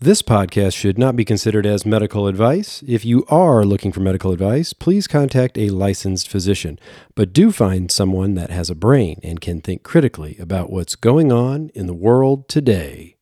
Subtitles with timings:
[0.00, 2.82] This podcast should not be considered as medical advice.
[2.86, 6.80] If you are looking for medical advice, please contact a licensed physician.
[7.14, 11.30] But do find someone that has a brain and can think critically about what's going
[11.30, 13.16] on in the world today.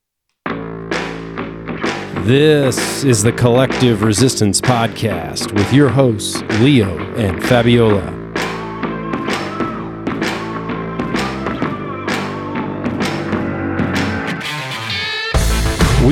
[2.24, 8.21] This is the Collective Resistance Podcast with your hosts, Leo and Fabiola.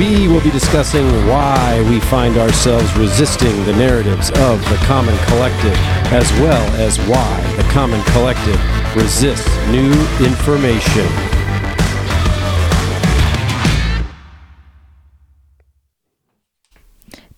[0.01, 5.75] We will be discussing why we find ourselves resisting the narratives of the common collective,
[6.11, 8.59] as well as why the common collective
[8.95, 9.91] resists new
[10.25, 11.05] information.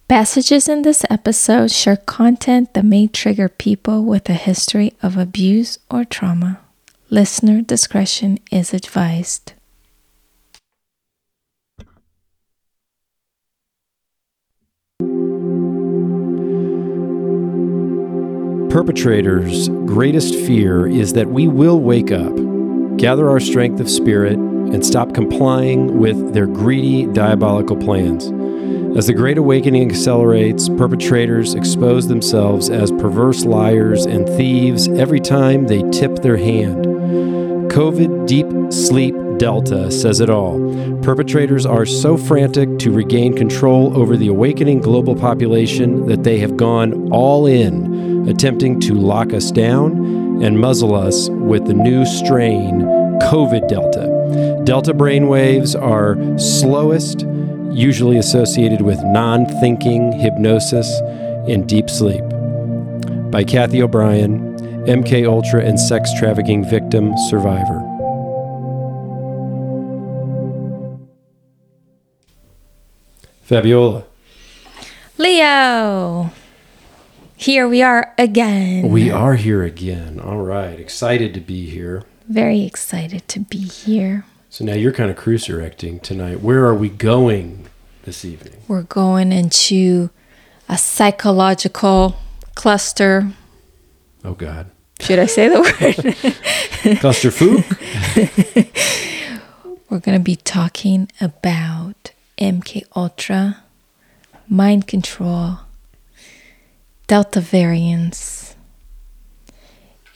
[0.08, 5.80] Passages in this episode share content that may trigger people with a history of abuse
[5.91, 6.61] or trauma.
[7.09, 9.52] Listener discretion is advised.
[18.73, 22.33] Perpetrators' greatest fear is that we will wake up,
[22.97, 28.31] gather our strength of spirit, and stop complying with their greedy, diabolical plans.
[28.97, 35.67] As the Great Awakening accelerates, perpetrators expose themselves as perverse liars and thieves every time
[35.67, 36.87] they tip their hand.
[37.71, 40.58] COVID Deep Sleep Delta says it all.
[41.03, 46.58] Perpetrators are so frantic to regain control over the awakening global population that they have
[46.58, 52.81] gone all in, attempting to lock us down and muzzle us with the new strain,
[53.21, 54.61] COVID Delta.
[54.63, 57.25] Delta brainwaves are slowest,
[57.71, 60.89] usually associated with non thinking hypnosis
[61.47, 62.23] and deep sleep.
[63.31, 67.81] By Cathy O'Brien, MK Ultra and sex trafficking victim survivor.
[73.43, 74.03] Fabiola.
[75.17, 76.31] Leo!
[77.43, 78.87] Here we are again.
[78.87, 80.17] We are here again.
[80.17, 80.80] All right.
[80.80, 82.04] Excited to be here.
[82.30, 84.23] Very excited to be here.
[84.49, 86.39] So now you're kind of cruise directing tonight.
[86.39, 87.65] Where are we going
[88.04, 88.61] this evening?
[88.70, 90.09] We're going into
[90.70, 92.15] a psychological
[92.55, 93.33] cluster.
[94.23, 94.71] Oh, God.
[95.02, 96.99] Should I say the word?
[97.02, 97.65] Cluster Fook?
[99.89, 103.64] We're going to be talking about MK Ultra,
[104.48, 105.58] mind control,
[107.08, 108.55] Delta variants,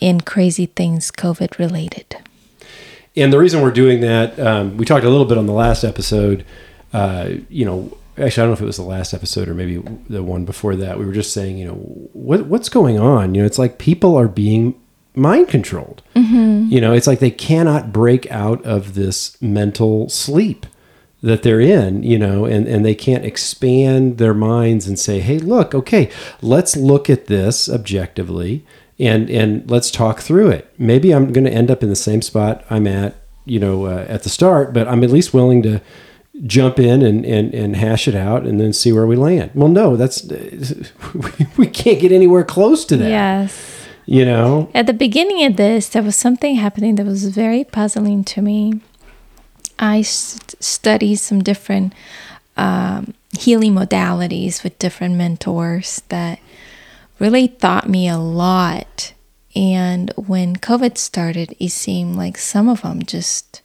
[0.01, 2.17] and crazy things COVID related.
[3.15, 5.83] And the reason we're doing that, um, we talked a little bit on the last
[5.83, 6.45] episode.
[6.93, 9.77] Uh, you know, actually, I don't know if it was the last episode or maybe
[10.09, 10.99] the one before that.
[10.99, 11.73] We were just saying, you know,
[12.13, 13.33] what what's going on?
[13.33, 14.79] You know, it's like people are being
[15.15, 16.03] mind controlled.
[16.71, 20.65] You know, it's like they cannot break out of this mental sleep
[21.27, 25.37] that they're in, you know, and, and they can't expand their minds and say, hey,
[25.39, 26.09] look, okay,
[26.41, 28.65] let's look at this objectively
[28.97, 30.73] and and let's talk through it.
[30.77, 33.15] Maybe I'm going to end up in the same spot I'm at,
[33.45, 35.81] you know, uh, at the start, but I'm at least willing to
[36.45, 39.51] jump in and, and, and hash it out and then see where we land.
[39.53, 40.23] Well, no, that's
[41.57, 43.09] we can't get anywhere close to that.
[43.09, 43.73] Yes.
[44.05, 48.23] You know, At the beginning of this, there was something happening that was very puzzling
[48.23, 48.79] to me.
[49.79, 51.93] I st- studied some different
[52.55, 56.39] um, healing modalities with different mentors that
[57.19, 59.13] really taught me a lot.
[59.55, 63.61] And when COVID started, it seemed like some of them just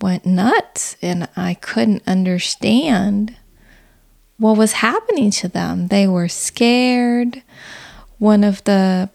[0.00, 3.36] went nuts, and I couldn't understand
[4.38, 5.88] what was happening to them.
[5.88, 7.42] They were scared.
[8.18, 9.08] One of the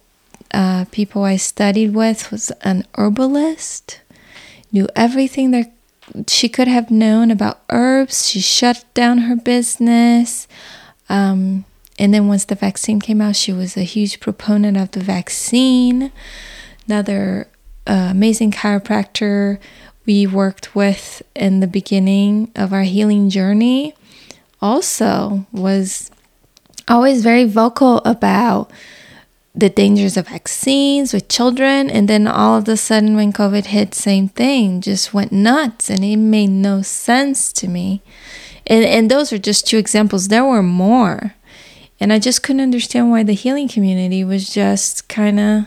[0.53, 4.00] uh, people I studied with was an herbalist,
[4.71, 5.71] knew everything that
[6.27, 8.27] she could have known about herbs.
[8.29, 10.47] She shut down her business.
[11.09, 11.65] Um,
[11.99, 16.11] and then once the vaccine came out, she was a huge proponent of the vaccine.
[16.87, 17.47] Another
[17.87, 19.59] uh, amazing chiropractor
[20.05, 23.93] we worked with in the beginning of our healing journey
[24.61, 26.11] also was
[26.87, 28.71] always very vocal about
[29.53, 33.93] the dangers of vaccines with children and then all of a sudden when covid hit
[33.93, 38.01] same thing just went nuts and it made no sense to me.
[38.65, 40.27] And and those are just two examples.
[40.27, 41.35] There were more.
[41.99, 45.65] And i just couldn't understand why the healing community was just kind of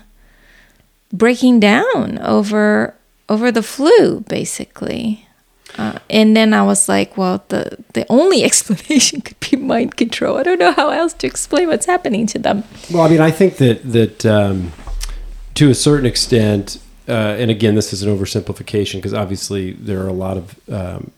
[1.13, 2.95] breaking down over
[3.29, 5.29] over the flu basically
[5.77, 10.39] uh, and then I was like, well, the, the only explanation could be mind control.
[10.39, 12.65] I don't know how else to explain what's happening to them.
[12.93, 14.73] Well, I mean, I think that that um,
[15.55, 16.79] to a certain extent,
[17.09, 21.11] uh, and again, this is an oversimplification because obviously there are a lot of um,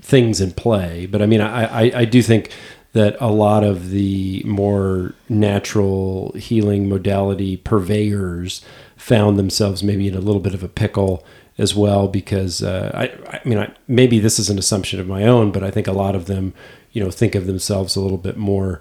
[0.00, 1.06] things in play.
[1.06, 2.50] But I mean, I, I, I do think
[2.92, 8.64] that a lot of the more natural healing modality purveyors
[8.96, 11.24] found themselves maybe in a little bit of a pickle
[11.60, 15.24] as well because uh, I, I mean I, maybe this is an assumption of my
[15.24, 16.54] own but i think a lot of them
[16.92, 18.80] you know think of themselves a little bit more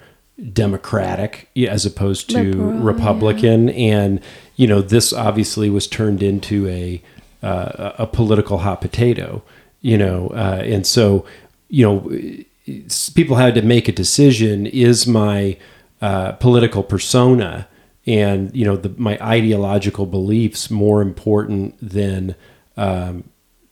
[0.54, 3.70] democratic as opposed to Liberal, republican.
[3.70, 4.22] And
[4.56, 7.02] you know this obviously was turned into a
[7.44, 9.42] uh, a political hot potato
[9.82, 11.25] you know uh, and so
[11.70, 12.80] you know
[13.16, 15.58] people had to make a decision is my
[16.02, 17.68] uh, political persona
[18.06, 22.36] and you know the, my ideological beliefs more important than
[22.80, 23.24] um,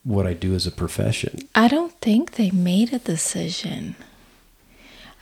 [0.04, 1.40] what I do as a profession.
[1.56, 3.96] I don't think they made a decision.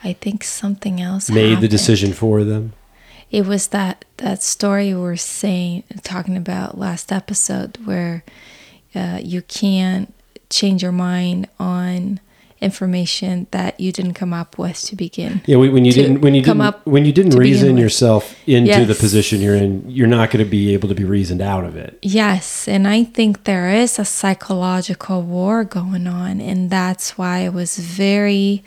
[0.04, 2.74] I think something else Made the decision for them.
[3.32, 8.24] It was that that story we were saying, talking about last episode, where
[8.94, 10.14] uh, you can't
[10.50, 12.20] change your mind on
[12.62, 15.42] information that you didn't come up with to begin.
[15.46, 18.86] Yeah, when you didn't when you come didn't up when you didn't reason yourself into
[18.86, 21.76] the position you're in, you're not going to be able to be reasoned out of
[21.76, 22.00] it.
[22.02, 27.50] Yes, and I think there is a psychological war going on, and that's why I
[27.50, 28.64] was very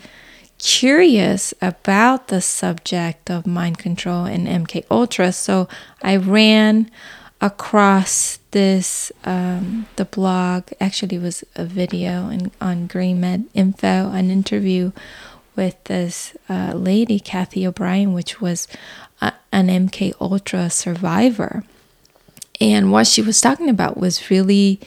[0.59, 5.31] curious about the subject of mind control and MK Ultra.
[5.31, 5.67] So
[6.01, 6.91] I ran
[7.41, 10.69] across this um, the blog.
[10.79, 14.91] Actually, was a video in, on Green Med Info, an interview
[15.55, 18.67] with this uh, lady, Cathy O'Brien, which was
[19.21, 21.63] a, an MK Ultra survivor.
[22.61, 24.79] And what she was talking about was really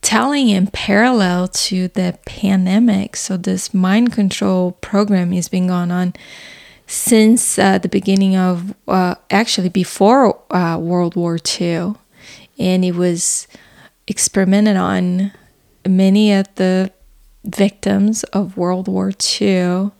[0.00, 3.16] telling in parallel to the pandemic.
[3.16, 6.14] So, this mind control program has been going on
[6.86, 11.94] since uh, the beginning of, uh, actually, before uh, World War II.
[12.58, 13.46] And it was
[14.06, 15.32] experimented on
[15.86, 16.92] many of the
[17.44, 19.90] victims of World War II.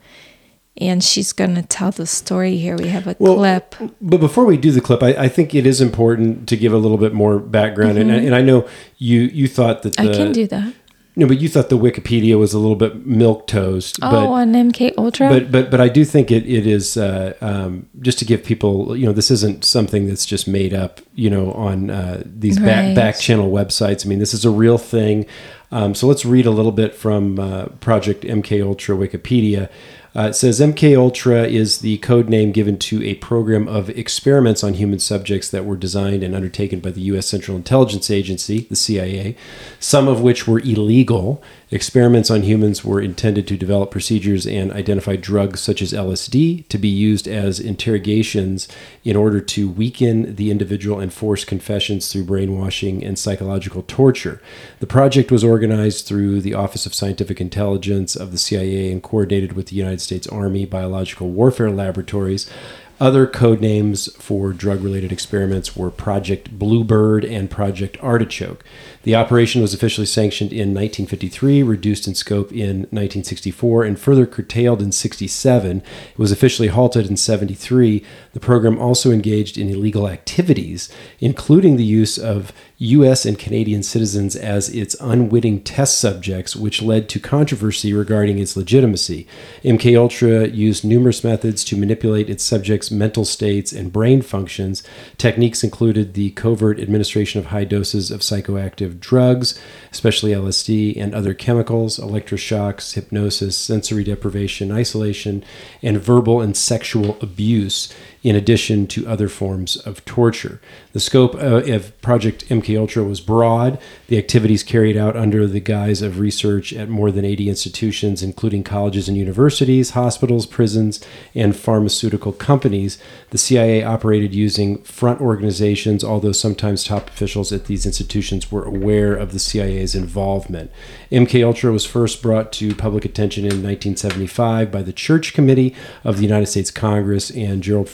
[0.77, 2.75] And she's going to tell the story here.
[2.75, 3.75] We have a Well, clip.
[4.01, 6.77] But before we do the clip, I, I think it is important to give a
[6.77, 7.97] little bit more background.
[7.97, 8.67] And, and I know
[8.97, 10.11] you you thought that the, Mm-hmm.
[10.11, 10.73] I can do that.
[11.15, 13.99] No, but you thought the Wikipedia was a little bit milk toast.
[14.01, 15.29] Oh, but on MK Ultra?
[15.29, 18.95] but but but I do think it it is uh, um, just to give people
[18.97, 22.85] you know this isn't something that's just made up you know on uh, these back
[22.85, 22.95] Right.
[22.95, 24.05] back channel websites.
[24.05, 25.25] I mean this is a real thing.
[25.71, 29.69] Um, so let's read a little bit from uh, Project MK Ultra Wikipedia.
[30.15, 34.63] Uh, it says MK Ultra is the code name given to a program of experiments
[34.63, 37.27] on human subjects that were designed and undertaken by the U.S.
[37.27, 39.35] Central Intelligence Agency, the CIA,
[39.77, 41.43] some of which were illegal.
[41.75, 46.77] Experiments on humans were intended to develop procedures and identify drugs such as LSD to
[46.77, 48.69] be used as interrogations
[49.03, 54.41] in order to weaken the individual and force confessions through brainwashing and psychological torture.
[54.79, 59.51] The project was organized through the Office of Scientific Intelligence of the CIA and coordinated
[59.51, 62.49] with the United States Army Biological Warfare Laboratories.
[62.97, 68.63] Other code names for drug related experiments were Project Bluebird and Project Artichoke.
[69.05, 74.81] The operation was officially sanctioned in 1953, reduced in scope in 1964, and further curtailed
[74.81, 75.77] in 67.
[75.77, 78.03] It was officially halted in 73.
[78.33, 83.25] The program also engaged in illegal activities, including the use of U.S.
[83.25, 89.27] and Canadian citizens as its unwitting test subjects, which led to controversy regarding its legitimacy.
[89.63, 94.83] MK Ultra used numerous methods to manipulate its subjects' mental states and brain functions.
[95.17, 99.59] Techniques included the covert administration of high doses of psychoactive drugs,
[99.91, 105.43] especially LSD and other chemicals, electroshocks, hypnosis, sensory deprivation, isolation,
[105.81, 107.93] and verbal and sexual abuse
[108.25, 110.59] in addition to other forms of torture.
[110.93, 113.79] The scope uh, of Project MKUltra was broad.
[114.07, 118.63] The activities carried out under the guise of research at more than 80 institutions, including
[118.63, 121.05] colleges and universities, hospitals, prisons,
[121.35, 122.97] and pharmaceutical companies.
[123.29, 129.13] The CIA operated using front organizations, although sometimes top officials at these institutions were aware
[129.13, 130.71] of the CIA's involvement.
[131.11, 136.23] MKUltra was first brought to public attention in 1975 by the Church Committee of the
[136.23, 137.87] United States Congress and Gerald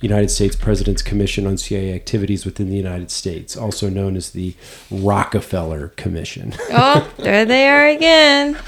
[0.00, 4.54] United States President's Commission on CIA Activities within the United States, also known as the
[4.90, 6.54] Rockefeller Commission.
[6.70, 8.58] oh, there they are again.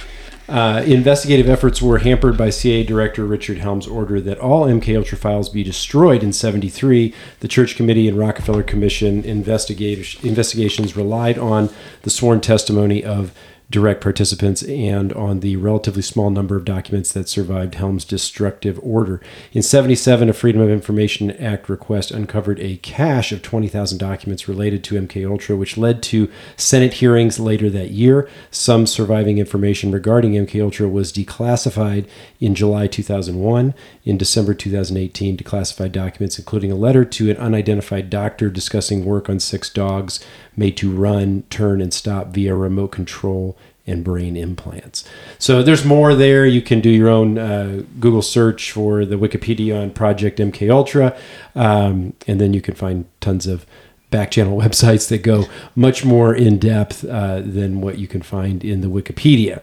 [0.47, 5.17] Uh, investigative efforts were hampered by CIA Director Richard Helms' order that all MK Ultra
[5.17, 7.15] files be destroyed in 73.
[7.41, 11.71] The Church Committee and Rockefeller Commission investigat- investigations relied on
[12.03, 13.33] the sworn testimony of
[13.71, 19.21] direct participants and on the relatively small number of documents that survived Helms' destructive order.
[19.53, 24.85] In 77, a Freedom of Information Act request uncovered a cache of 20,000 documents related
[24.85, 28.29] to MK Ultra, which led to Senate hearings later that year.
[28.51, 32.07] Some surviving information regarding MK Ultra was declassified
[32.41, 33.75] in July 2001.
[34.05, 39.41] In December 2018, declassified documents, including a letter to an unidentified doctor discussing work on
[39.41, 40.21] six dogs
[40.57, 45.05] made to run, turn, and stop via remote control and brain implants.
[45.39, 46.47] So there's more there.
[46.47, 51.17] You can do your own uh, Google search for the Wikipedia on Project MK Ultra,
[51.55, 53.67] um, and then you can find tons of
[54.11, 58.65] back channel websites that go much more in depth uh, than what you can find
[58.65, 59.63] in the Wikipedia.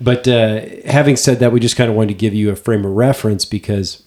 [0.00, 2.84] But uh, having said that, we just kind of wanted to give you a frame
[2.84, 4.02] of reference because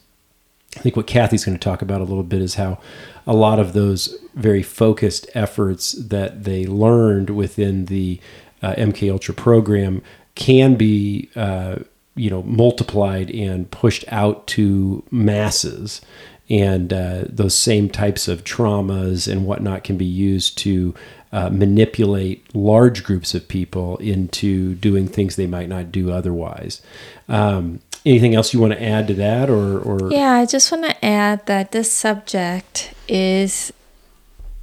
[0.75, 2.79] I think what Cathy's going to talk about a little bit is how
[3.27, 8.19] a lot of those very focused efforts that they learned within the
[8.63, 10.01] uh, MK Ultra program
[10.35, 11.75] can be uh,
[12.15, 16.01] you know multiplied and pushed out to masses
[16.49, 20.93] and uh, those same types of traumas and whatnot can be used to
[21.31, 26.81] uh, manipulate large groups of people into doing things they might not do otherwise.
[27.27, 30.11] Um, anything else you want to add to that, or, or?
[30.11, 33.73] Yeah, I just want to add that this subject is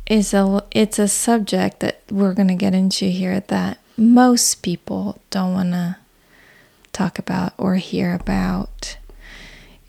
[0.06, 4.62] is a it's a subject that we're going to get into here at that most
[4.62, 5.96] people don't want to
[6.92, 8.96] talk about or hear about.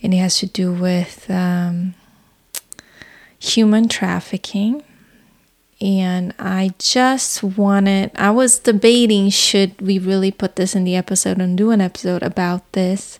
[0.04, 1.96] And it has to do with um,
[3.40, 4.84] human trafficking.
[5.80, 11.40] And I just wanted, I was debating should we really put this in the episode
[11.40, 13.20] and do an episode about this.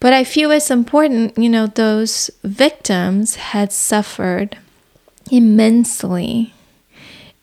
[0.00, 4.56] But I feel it's important, you know, those victims had suffered
[5.30, 6.54] immensely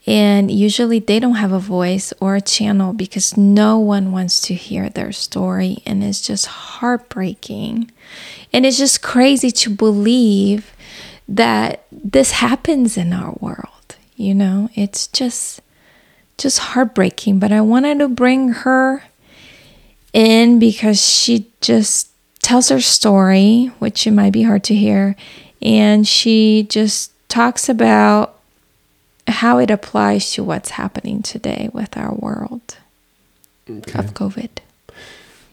[0.06, 4.54] and usually they don't have a voice or a channel because no one wants to
[4.54, 5.78] hear their story.
[5.84, 7.90] And it's just heartbreaking.
[8.52, 10.72] And it's just crazy to believe
[11.28, 13.96] that this happens in our world.
[14.14, 15.60] You know, it's just
[16.38, 17.40] just heartbreaking.
[17.40, 19.02] But I wanted to bring her
[20.12, 22.10] in because she just
[22.42, 25.16] tells her story, which it might be hard to hear.
[25.60, 28.35] And she just talks about
[29.28, 32.76] how it applies to what's happening today with our world
[33.68, 33.98] okay.
[33.98, 34.50] of COVID.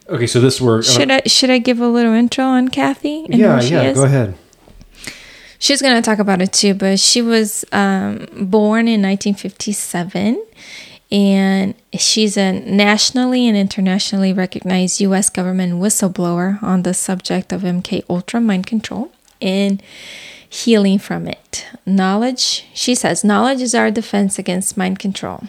[0.09, 0.89] Okay, so this works.
[0.91, 3.25] Should I should I give a little intro on Cathy?
[3.29, 3.83] yeah, yeah.
[3.83, 3.97] Is?
[3.97, 4.35] Go ahead.
[5.59, 10.43] She's going to talk about it too, but she was um, born in 1957,
[11.09, 15.29] and she's a nationally and internationally recognized U.S.
[15.29, 19.09] government whistleblower on the subject of MK Ultra mind control,
[19.41, 19.81] and
[20.53, 21.65] healing from it.
[21.83, 25.43] Knowledge, she says, knowledge is our defense against mind control.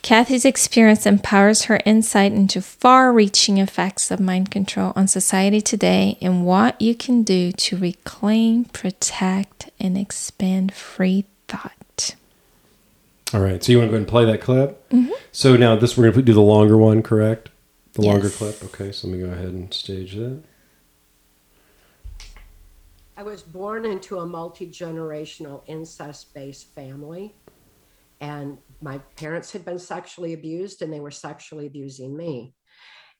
[0.00, 6.16] Cathy's experience empowers her insight into far reaching effects of mind control on society today
[6.22, 12.14] and what you can do to reclaim, protect, and expand free thought.
[13.34, 13.62] All right.
[13.62, 14.88] So you want to go ahead and play that clip?
[14.88, 15.12] Mm-hmm.
[15.30, 17.50] So now this, we're going to do the longer one, correct?
[17.92, 18.12] The yes.
[18.12, 18.64] longer clip?
[18.64, 18.92] Okay.
[18.92, 20.42] So let me go ahead and stage that.
[23.20, 27.36] I was born into a multi generational incest based family,
[28.18, 32.54] and my parents had been sexually abused and they were sexually abusing me.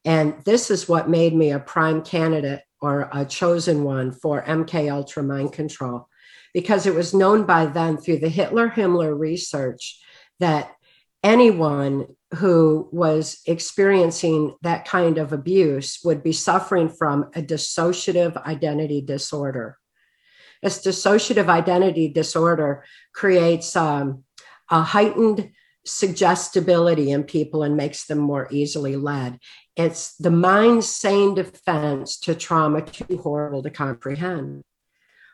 [0.07, 4.91] And this is what made me a prime candidate or a chosen one for MK
[4.91, 6.09] Ultra mind control,
[6.55, 10.01] because it was known by then through the Hitler Himmler research
[10.39, 10.75] that
[11.23, 19.03] anyone who was experiencing that kind of abuse would be suffering from a dissociative identity
[19.03, 19.77] disorder.
[20.63, 24.25] This dissociative identity disorder creates um,
[24.71, 25.51] a heightened
[25.85, 29.39] suggestibility in people and makes them more easily led.
[29.77, 34.63] It's the mind's sane defense to trauma too horrible to comprehend.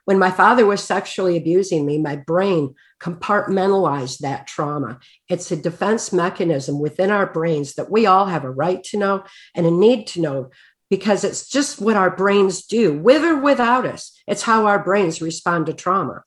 [0.05, 5.01] When my father was sexually abusing me, my brain compartmentalized that trauma.
[5.29, 9.25] It's a defense mechanism within our brains that we all have a right to know
[9.57, 10.51] and a need to know
[10.91, 14.13] because it's just what our brains do, with or without us.
[14.27, 16.23] It's how our brains respond to trauma.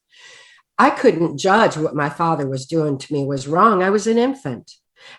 [0.78, 3.84] I couldn't judge what my father was doing to me was wrong.
[3.84, 4.72] I was an infant.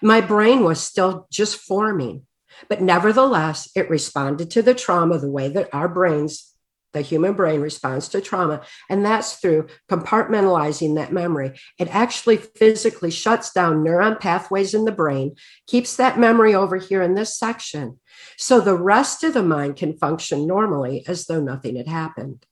[0.02, 2.26] My brain was still just forming.
[2.68, 6.54] But nevertheless, it responded to the trauma the way that our brains,
[6.92, 8.62] the human brain, responds to trauma.
[8.88, 11.58] And that's through compartmentalizing that memory.
[11.78, 17.02] It actually physically shuts down neuron pathways in the brain, keeps that memory over here
[17.02, 18.00] in this section.
[18.36, 22.44] So the rest of the mind can function normally as though nothing had happened.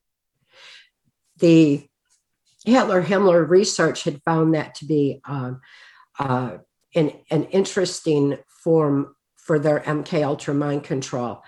[1.38, 1.88] The
[2.64, 5.60] Hitler Himmler research had found that to be um,
[6.18, 6.58] uh,
[6.94, 11.42] an, an interesting form for their MK Ultra mind control.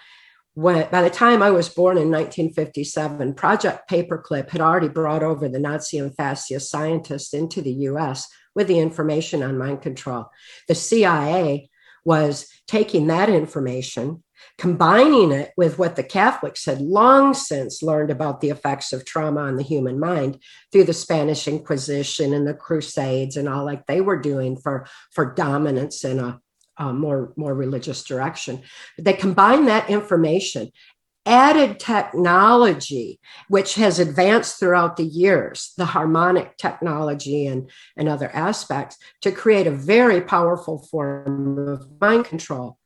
[0.55, 5.49] When, by the time I was born in 1957, Project Paperclip had already brought over
[5.49, 10.27] the Nazi and fascist scientists into the US with the information on mind control.
[10.67, 11.70] The CIA
[12.05, 14.23] was taking that information
[14.59, 19.41] combining it with what the Catholics had long since learned about the effects of trauma
[19.41, 20.39] on the human mind
[20.71, 25.35] through the Spanish Inquisition and the Crusades and all like they were doing for, for
[25.35, 26.41] dominance in a,
[26.79, 28.63] a more, more religious direction.
[28.99, 30.71] They combined that information
[31.27, 38.97] added technology, which has advanced throughout the years, the harmonic technology and, and other aspects,
[39.21, 42.79] to create a very powerful form of mind control.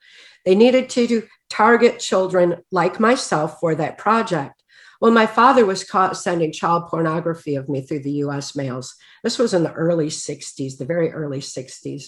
[0.44, 4.62] They needed to target children like myself for that project.
[5.00, 8.94] Well, my father was caught sending child pornography of me through the US mails.
[9.22, 12.04] This was in the early 60s, the very early 60s.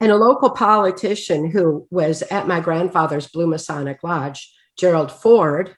[0.00, 5.76] And a local politician who was at my grandfather's Blue Masonic Lodge, Gerald Ford,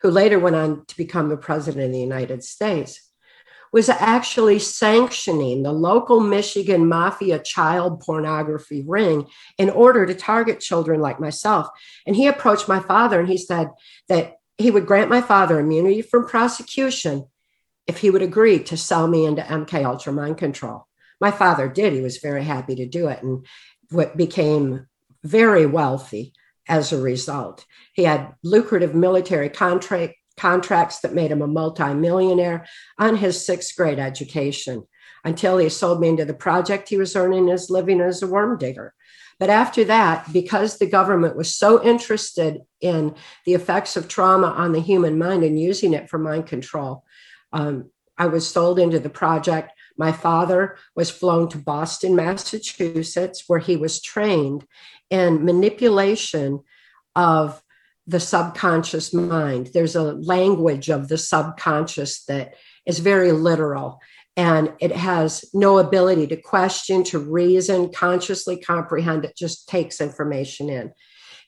[0.00, 3.12] who later went on to become the president of the United States,
[3.72, 11.00] was actually sanctioning the local Michigan mafia child pornography ring in order to target children
[11.00, 11.68] like myself.
[12.06, 13.70] And he approached my father and he said
[14.08, 17.26] that he would grant my father immunity from prosecution
[17.86, 20.86] if he would agree to sell me into MK Ultra mind control.
[21.20, 21.94] My father did.
[21.94, 23.46] He was very happy to do it and
[23.90, 24.86] what became
[25.24, 26.34] very wealthy
[26.68, 27.64] as a result.
[27.94, 32.66] He had lucrative military contract contracts that made him a multimillionaire
[32.98, 34.82] on his sixth grade education.
[35.24, 38.58] Until he sold me into the project, he was earning his living as a worm
[38.58, 38.94] digger.
[39.38, 43.14] But after that, because the government was so interested in
[43.44, 47.04] the effects of trauma on the human mind and using it for mind control,
[47.52, 49.72] um, I was sold into the project.
[49.96, 54.66] My father was flown to Boston, Massachusetts, where he was trained
[55.10, 56.60] in manipulation
[57.14, 57.62] of
[58.06, 59.70] the subconscious mind.
[59.72, 62.54] There's a language of the subconscious that
[62.86, 64.00] is very literal
[64.36, 69.24] and it has no ability to question, to reason, consciously comprehend.
[69.24, 70.92] It just takes information in.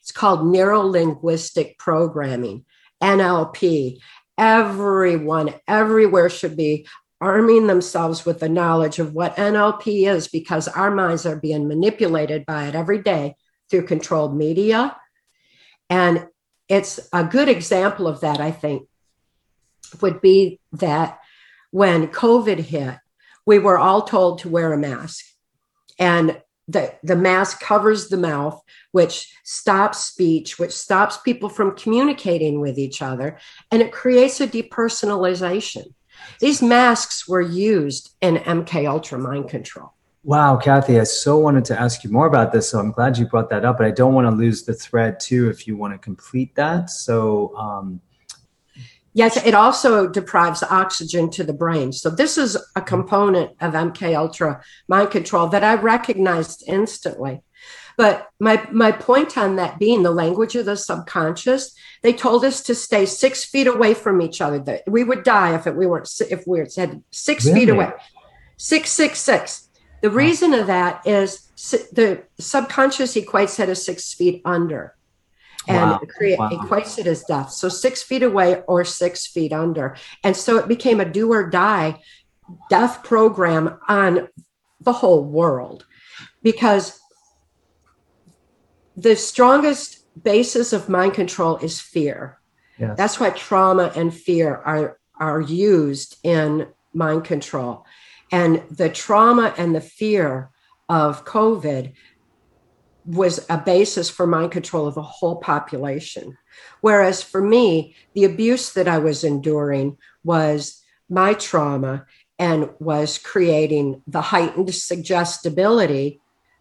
[0.01, 2.65] It's called neuro linguistic programming,
[3.01, 3.97] NLP.
[4.37, 6.87] Everyone, everywhere should be
[7.21, 12.45] arming themselves with the knowledge of what NLP is because our minds are being manipulated
[12.45, 13.35] by it every day
[13.69, 14.95] through controlled media.
[15.89, 16.27] And
[16.67, 18.87] it's a good example of that, I think,
[20.01, 21.19] would be that
[21.71, 22.97] when COVID hit,
[23.45, 25.25] we were all told to wear a mask.
[25.99, 32.59] And the, the mask covers the mouth, which stops speech, which stops people from communicating
[32.59, 33.37] with each other,
[33.71, 35.93] and it creates a depersonalization.
[36.39, 39.93] These masks were used in MK Ultra mind control.
[40.25, 42.71] Wow, Cathy, I so wanted to ask you more about this.
[42.71, 45.19] So I'm glad you brought that up, but I don't want to lose the thread
[45.19, 46.89] too if you want to complete that.
[46.89, 48.01] So, um,
[49.13, 51.91] yes, it also deprives oxygen to the brain.
[51.91, 57.43] So this is a component of MK Ultra mind control that I recognized instantly.
[57.97, 62.61] But my my point on that being the language of the subconscious, they told us
[62.63, 64.59] to stay six feet away from each other.
[64.59, 67.61] That we would die if it, we weren't if we said six really?
[67.61, 67.91] feet away.
[68.57, 69.65] Six six six
[70.05, 71.47] the reason of that is
[71.93, 74.95] the subconscious equates it as six feet under
[75.67, 76.01] and wow.
[76.07, 76.49] create, wow.
[76.49, 77.49] equates it as death.
[77.49, 79.97] So six feet away or six feet under.
[80.23, 82.01] And so it became a do or die
[82.69, 84.27] death program on
[84.79, 85.87] the whole world
[86.43, 86.99] because
[88.95, 92.39] the strongest basis of mind control is fear.
[92.77, 92.97] Yes.
[92.97, 97.85] That's why trauma and fear are, are used in mind control.
[98.31, 100.49] And the trauma and the fear
[100.89, 101.93] of COVID
[103.05, 106.37] was a basis for mind control of the whole population.
[106.81, 112.05] Whereas for me, the abuse that I was enduring was my trauma
[112.39, 116.19] and was creating the heightened suggestibility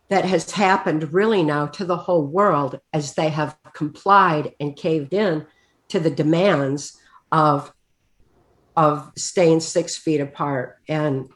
[0.08, 5.12] that has happened really now to the whole world as they have complied and caved
[5.14, 5.46] in
[5.88, 6.98] to the demands
[7.32, 7.72] of
[8.76, 11.28] of staying six feet apart and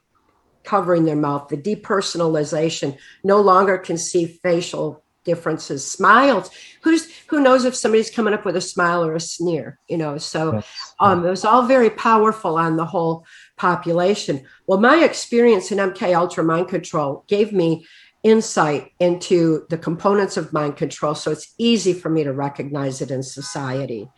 [0.65, 6.51] covering their mouth, the depersonalization, no longer can see facial differences, smiles.
[6.83, 10.19] Who's who knows if somebody's coming up with a smile or a sneer, you know?
[10.19, 10.63] So
[11.01, 13.25] um, it was all very powerful on the whole
[13.57, 14.47] population.
[14.67, 17.87] Well, my experience in MK Ultra Mind Control gave me
[18.29, 23.11] insight into the components of mind control, so it's easy for me to recognize it
[23.11, 24.09] in society.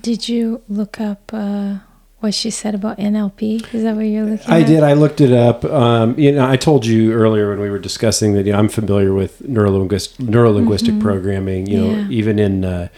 [0.00, 1.30] Did you look up?
[1.32, 1.78] Uh
[2.20, 3.72] what she said about NLP?
[3.72, 4.50] Is that what you're looking at?
[4.50, 4.66] I at?
[4.66, 4.82] did.
[4.82, 5.64] I looked it up.
[5.64, 8.68] Um, you know, I told you earlier when we were discussing that you know, I'm
[8.68, 11.66] familiar with neurolinguistic neurolinguistic programming.
[11.66, 12.08] You know, Yeah.
[12.10, 12.88] even in uh,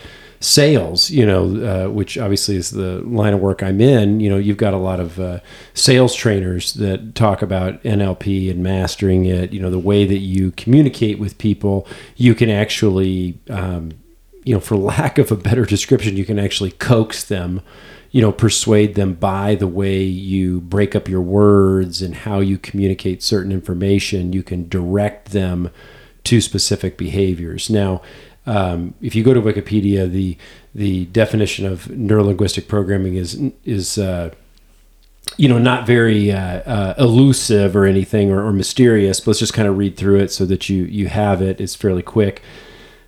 [0.41, 4.21] sales, you know, uh, which obviously is the line of work I'm in.
[4.21, 5.41] You know, you've got a lot of uh,
[5.75, 9.53] sales trainers that talk about NLP and mastering it.
[9.53, 13.93] You know, the way that you communicate with people, you can actually, um,
[14.45, 17.61] you know, for lack of a better description, you can actually coax them
[18.13, 22.59] you know persuade them by the way you break up your words and how you
[22.59, 25.71] communicate certain information you can direct them
[26.25, 28.03] to specific behaviors now
[28.47, 30.37] um, if you go to wikipedia the
[30.75, 34.31] the definition of neurolinguistic programming is is uh,
[35.37, 39.55] you know not very uh, uh, elusive or anything or, or mysterious but let's just
[39.55, 41.61] kind of read through it so that you you have it.
[41.61, 42.43] It's fairly quick.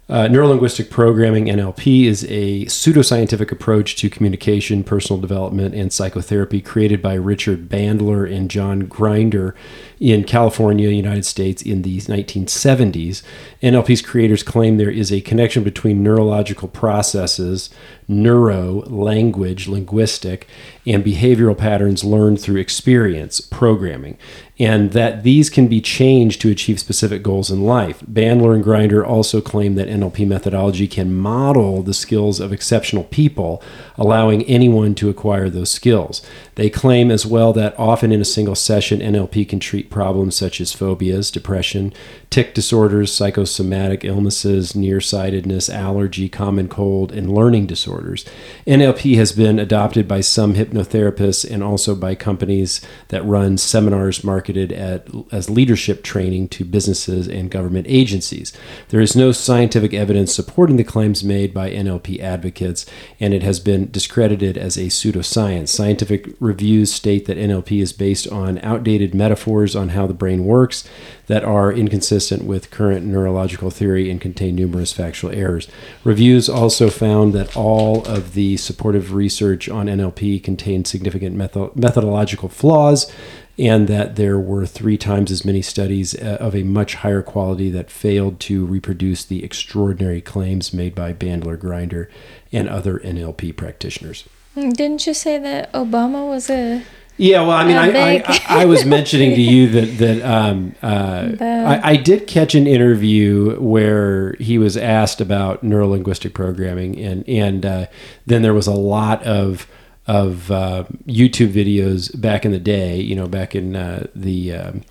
[0.08, 7.00] Uh, Neurolinguistic programming, NLP, is a pseudoscientific approach to communication, personal development, and psychotherapy created
[7.00, 9.54] by Richard Bandler and John Grinder
[10.02, 13.22] in California, United States, in the 1970s.
[13.62, 17.70] NLP's creators claim there is a connection between neurological processes,
[18.08, 20.48] neuro, language, linguistic,
[20.84, 24.18] and behavioral patterns learned through experience, programming,
[24.58, 28.00] and that these can be changed to achieve specific goals in life.
[28.00, 33.62] Bandler and Grinder also claim that NLP methodology can model the skills of exceptional people,
[33.96, 36.22] allowing anyone to acquire those skills.
[36.54, 40.60] They claim as well that often in a single session, NLP can treat problems such
[40.60, 41.94] as phobias, depression,
[42.28, 48.26] tic disorders, psychosomatic illnesses, nearsightedness, allergy, common cold, and learning disorders.
[48.66, 54.72] NLP has been adopted by some hypnotherapists and also by companies that run seminars marketed
[54.72, 58.52] at, as leadership training to businesses and government agencies.
[58.88, 62.84] There is no scientific evidence supporting the claims made by NLP advocates,
[63.18, 65.68] and it has been discredited as a pseudoscience.
[65.68, 70.86] Scientific reviews state that NLP is based on outdated metaphors on how the brain works
[71.26, 75.68] that are inconsistent with current neurological theory and contain numerous factual errors.
[76.04, 82.48] Reviews also found that all of the supportive research on NLP contained significant metho- methodological
[82.48, 83.10] flaws
[83.58, 87.70] and that there were three times as many studies uh, of a much higher quality
[87.70, 92.10] that failed to reproduce the extraordinary claims made by Bandler Grinder
[92.50, 94.26] and other NLP practitioners.
[94.54, 96.82] Didn't you say that Obama was a
[97.16, 101.36] Yeah, well, I mean, I, I, I, was mentioning to you that that um, uh,
[101.40, 107.64] I, I did catch an interview where he was asked about neurolinguistic programming, and and
[107.64, 107.86] uh,
[108.26, 109.66] then there was a lot of
[110.06, 114.82] of uh, YouTube videos back in the day, you know, back in uh, the um,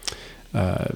[0.53, 0.87] uh,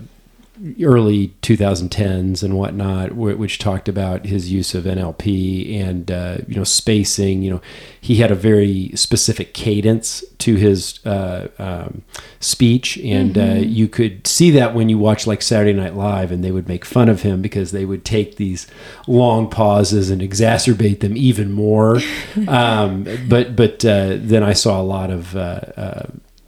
[0.81, 6.63] early 2010s and whatnot, which talked about his use of NLP and uh, you know
[6.63, 7.41] spacing.
[7.41, 7.61] You know,
[7.99, 12.03] he had a very specific cadence to his uh, um,
[12.39, 16.43] speech, and uh, you could see that when you watch like Saturday Night Live, and
[16.43, 18.67] they would make fun of him because they would take these
[19.07, 21.99] long pauses and exacerbate them even more.
[22.47, 25.35] um, but but uh, then I saw a lot of.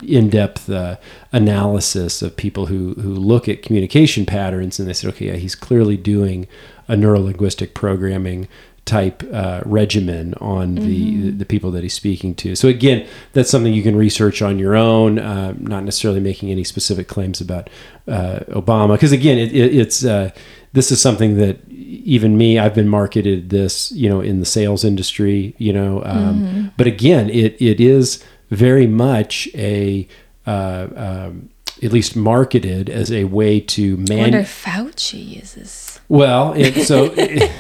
[0.04, 0.98] In-depth uh,
[1.32, 5.56] analysis of people who who look at communication patterns and they said okay yeah he's
[5.56, 6.48] clearly doing
[6.88, 8.48] a neurolinguistic programming
[8.88, 12.56] type uh, regimen on the the people that he's speaking to.
[12.56, 16.64] So again that's something you can research on your own uh, not necessarily making any
[16.64, 17.70] specific claims about
[18.08, 20.32] uh, Obama because again it, it, it's uh,
[20.72, 24.86] this is something that even me I've been marketed this you know in the sales
[24.86, 30.08] industry you know um, but again it it is very much a
[30.46, 31.50] uh, um,
[31.84, 36.00] at least marketed as a way to I wonder if Fauci uses.
[36.10, 37.52] Well, it, so it,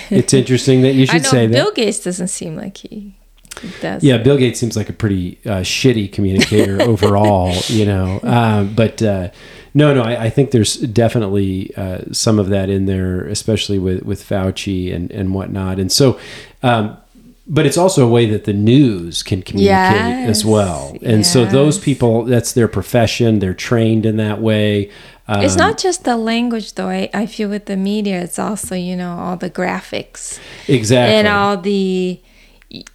[0.10, 1.64] it's interesting that you I should know say Bill that.
[1.64, 3.14] Bill Gates doesn't seem like he
[3.80, 4.02] does.
[4.02, 8.20] Yeah, Bill Gates seems like a pretty uh, shitty communicator overall, you know.
[8.22, 9.30] Um, but uh,
[9.72, 14.02] no, no, I, I think there's definitely uh, some of that in there, especially with
[14.02, 15.78] with Fauci and and whatnot.
[15.78, 16.18] And so,
[16.62, 16.96] um,
[17.46, 20.96] but it's also a way that the news can communicate as well.
[21.02, 23.38] And so those people, that's their profession.
[23.40, 24.90] They're trained in that way.
[25.28, 26.88] Um, It's not just the language, though.
[26.88, 31.14] I, I feel with the media, it's also you know all the graphics exactly.
[31.16, 32.20] and all the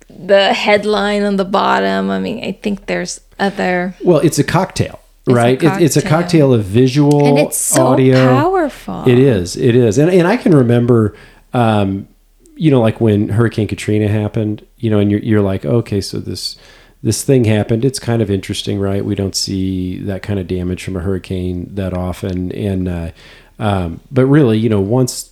[0.09, 2.09] the headline on the bottom.
[2.09, 5.61] I mean, I think there's other, well, it's a cocktail, a right?
[5.61, 6.19] It- it's a cocktail.
[6.21, 8.15] cocktail of visual, and it's so audio.
[8.27, 9.07] powerful.
[9.07, 9.55] It is.
[9.55, 9.97] It is.
[9.97, 11.15] And and I can remember,
[11.53, 12.07] um,
[12.59, 16.19] you know, like when Hurricane Katrina happened, you know, and you're you're like, okay, so
[16.19, 16.57] this
[17.01, 17.85] this thing happened.
[17.85, 19.03] It's kind of interesting, right?
[19.03, 23.11] We don't see that kind of damage from a hurricane that often, and uh,
[23.59, 25.28] um, but really, you know, once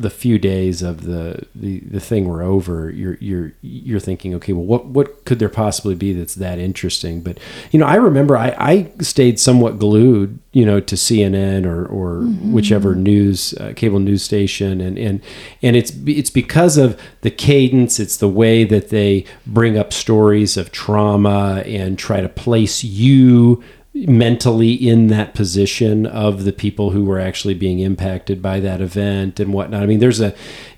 [0.00, 4.52] the few days of the, the the thing were over, you're you're you're thinking, okay,
[4.52, 7.22] well, what what could there possibly be that's that interesting?
[7.22, 7.38] But
[7.70, 12.22] you know, I remember I, I stayed somewhat glued, you know, to CNN or or
[12.22, 15.20] whichever news uh, cable news station, and and
[15.62, 20.56] and it's it's because of the cadence, it's the way that they bring up stories
[20.56, 27.04] of trauma and try to place you mentally in that position of the people who
[27.04, 29.82] were actually being impacted by that event and whatnot.
[29.82, 30.28] I mean, there's a,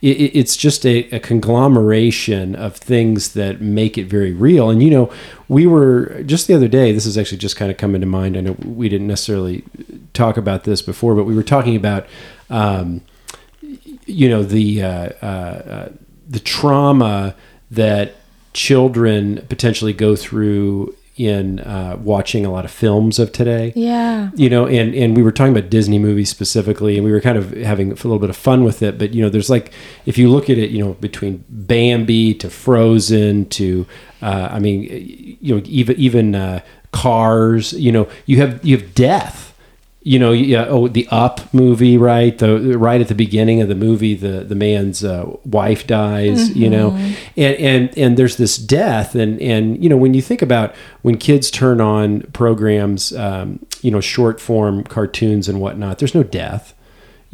[0.01, 4.71] it, it's just a, a conglomeration of things that make it very real.
[4.71, 5.13] And you know,
[5.47, 6.93] we were just the other day.
[6.93, 8.37] This is actually just kind of coming to mind.
[8.37, 9.63] I know we didn't necessarily
[10.15, 12.07] talk about this before, but we were talking about,
[12.49, 13.03] um,
[14.07, 15.89] you know, the uh, uh, uh,
[16.27, 17.35] the trauma
[17.71, 18.15] that
[18.55, 24.31] children potentially go through in uh, watching a lot of films of today Yeah.
[24.35, 27.37] you know and and we were talking about disney movies specifically and we were kind
[27.37, 29.73] of having a little bit of fun with it but you know there's like
[30.07, 33.87] if you look at it you know between bambi to frozen to
[34.23, 34.83] uh, i mean
[35.41, 36.61] you know even even uh,
[36.93, 39.52] cars you know you have you have death
[40.05, 43.75] you know yeah oh the up movie right the right at the beginning of the
[43.75, 46.91] movie the the man's uh, wife dies you know
[47.37, 51.17] and and and there's this death and and you know when you think about when
[51.17, 56.75] kids turn on programs um, you know short form cartoons and whatnot there's no death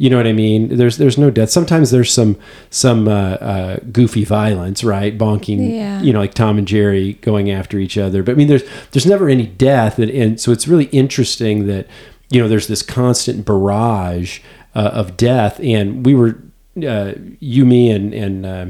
[0.01, 0.77] you know what I mean?
[0.77, 1.49] There's there's no death.
[1.49, 2.37] Sometimes there's some
[2.69, 5.17] some uh, uh, goofy violence, right?
[5.17, 6.01] Bonking, Yeah.
[6.01, 8.23] you know, like Tom and Jerry going after each other.
[8.23, 11.85] But I mean, there's there's never any death, and, and so it's really interesting that
[12.29, 14.39] you know there's this constant barrage
[14.75, 15.59] uh, of death.
[15.59, 16.41] And we were
[16.87, 18.65] uh, you, me, and and uh,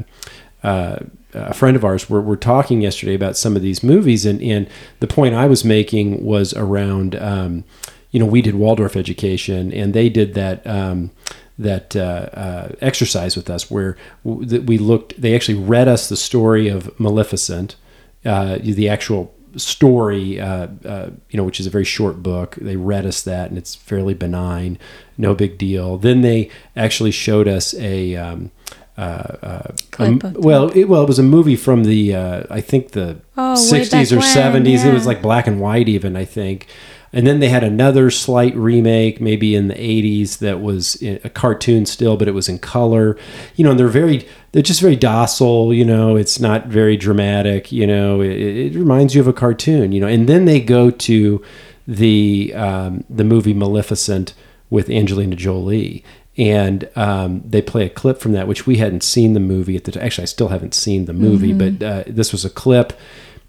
[0.66, 0.98] uh,
[1.32, 4.68] a friend of ours were, were talking yesterday about some of these movies, and and
[5.00, 7.16] the point I was making was around.
[7.16, 7.64] Um,
[8.10, 11.12] you know, we did Waldorf education, and they did that um,
[11.58, 15.20] that uh, uh, exercise with us, where we looked.
[15.20, 17.76] They actually read us the story of Maleficent,
[18.24, 22.56] the actual story, uh, uh, you know, which is a very short book.
[22.60, 24.78] They read us that, and it's fairly benign,
[25.18, 25.96] no big deal.
[25.96, 28.16] Then they actually showed us a.
[28.16, 28.50] Um,
[28.98, 32.90] uh, uh, Clip well, it, well, it was a movie from the uh, I think
[32.90, 34.84] the Oh, 60s back or when, 70s.
[34.84, 36.66] It was like black and white, even I think.
[37.12, 41.84] And then they had another slight remake, maybe in the 80s, that was a cartoon
[41.86, 43.18] still, but it was in color.
[43.56, 45.72] You know, and they're very, they're just very docile.
[45.72, 47.70] You know, it's not very dramatic.
[47.70, 49.92] You know, it, it reminds you of a cartoon.
[49.92, 51.42] You know, and then they go to
[51.86, 54.34] the um, the movie Maleficent
[54.68, 56.04] with Angelina Jolie.
[56.38, 59.84] And um, they play a clip from that, which we hadn't seen the movie at
[59.84, 60.04] the time.
[60.04, 62.94] Actually, I still haven't seen the movie, but uh, this was a clip.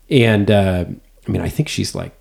[0.09, 0.85] And uh,
[1.25, 2.11] I mean, I think she's like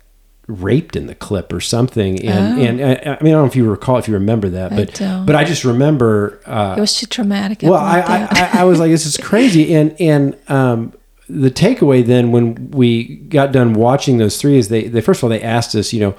[0.51, 2.19] raped in the clip or something.
[2.25, 2.63] And Oh.
[2.63, 4.71] and uh, I, I mean, I don't know if you recall, if you remember that,
[4.75, 5.25] but don't.
[5.25, 6.39] but I just remember.
[6.45, 7.59] Uh, It was too traumatic.
[7.63, 8.27] well, I, I.
[8.31, 9.73] I, I was like, this is crazy.
[9.73, 10.93] And and um,
[11.29, 15.23] the takeaway then when we got done watching those three is they, they first of
[15.25, 16.15] all they asked us, you know,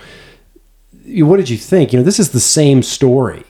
[1.27, 1.92] what did you think?
[1.92, 3.45] You know, this is the same story,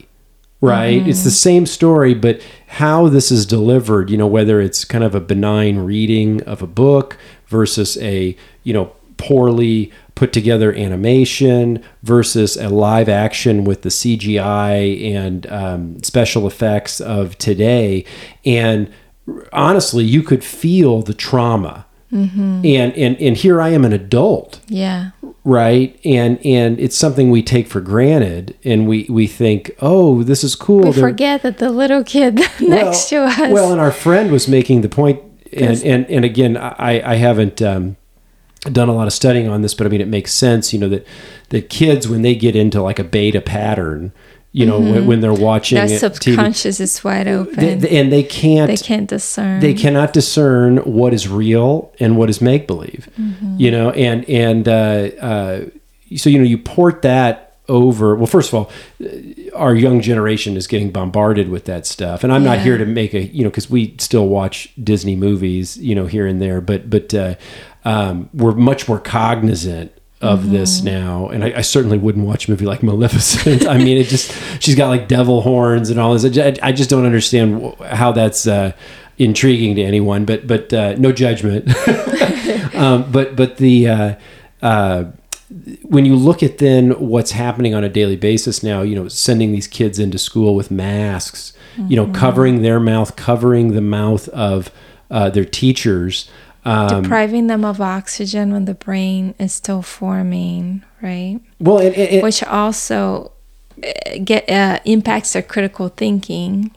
[0.61, 1.05] right?
[1.07, 5.13] It's the same story, but how this is delivered, you know, whether it's kind of
[5.15, 7.17] a benign reading of a book
[7.47, 15.13] versus a, you know, poorly put together animation versus a live action with the CGI
[15.13, 18.05] and um, special effects of today.
[18.45, 18.91] And
[19.51, 21.85] honestly, you could feel the trauma.
[22.11, 25.09] And, and and here I am an adult yeah.
[25.43, 30.43] right and and it's something we take for granted and we we think oh this
[30.43, 33.51] is cool We They're- forget that the little kid next to us.
[33.51, 37.63] well and our friend was making the point and and, and again i i haven't
[37.63, 37.97] um
[38.71, 40.89] done a lot of studying on this but i mean it makes sense you know
[40.89, 41.05] that
[41.49, 44.11] the kids when they get into like a beta pattern
[44.55, 47.79] you know when, when they're watching their it, TV, subconscious is wide open.
[47.79, 49.59] they- and they can't they can't discern.
[49.59, 53.09] they cannot discern what is real and what is make believe
[53.57, 54.71] you know and and uh,
[55.19, 55.65] uh,
[56.15, 58.71] so you know you port that over well first of all
[59.55, 63.13] our young generation is getting bombarded with that stuff and i'm not here to make
[63.13, 66.89] a you know because we still watch disney movies you know here and there but
[66.89, 67.35] but uh,
[67.85, 69.91] um, we're much more cognizant
[70.21, 71.27] of this now.
[71.27, 73.67] And I, I certainly wouldn't watch a movie like maleficent.
[73.67, 76.37] I mean it just she's got like devil horns and all this.
[76.37, 78.71] I, I just don't understand how that's uh,
[79.17, 81.69] intriguing to anyone but but uh, no judgment.
[82.73, 84.15] Um, but but the uh,
[84.61, 85.05] uh,
[85.83, 89.51] when you look at then what's happening on a daily basis now, you know, sending
[89.51, 91.53] these kids into school with masks,
[91.87, 94.71] you know, covering their mouth, covering the mouth of
[95.11, 96.29] uh, their teachers.
[96.65, 101.39] Um, depriving them of oxygen when the brain is still forming, right?
[101.59, 103.31] well, it, it, it- Which also
[103.83, 106.71] uh, get uh, impacts their critical thinking.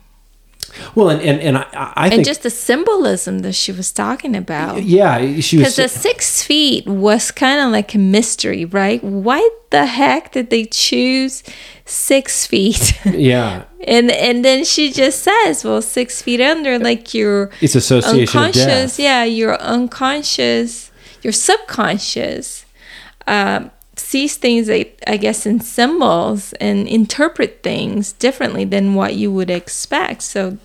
[0.95, 4.83] Well, and and, and I, I and just the symbolism that she was talking about.
[4.83, 9.03] yeah, she was Because the six feet was kind of like a mystery, right?
[9.03, 11.43] Why the heck did they choose
[11.85, 12.99] six feet?
[13.05, 13.65] yeah.
[13.85, 18.99] and and then she just says, "Well, six feet under, like you're It's association unconscious.
[18.99, 22.65] Yeah, your unconscious, your subconscious
[23.27, 29.31] um, sees things, I, I guess, in symbols and interpret things differently than what you
[29.31, 30.23] would expect.
[30.23, 30.57] So,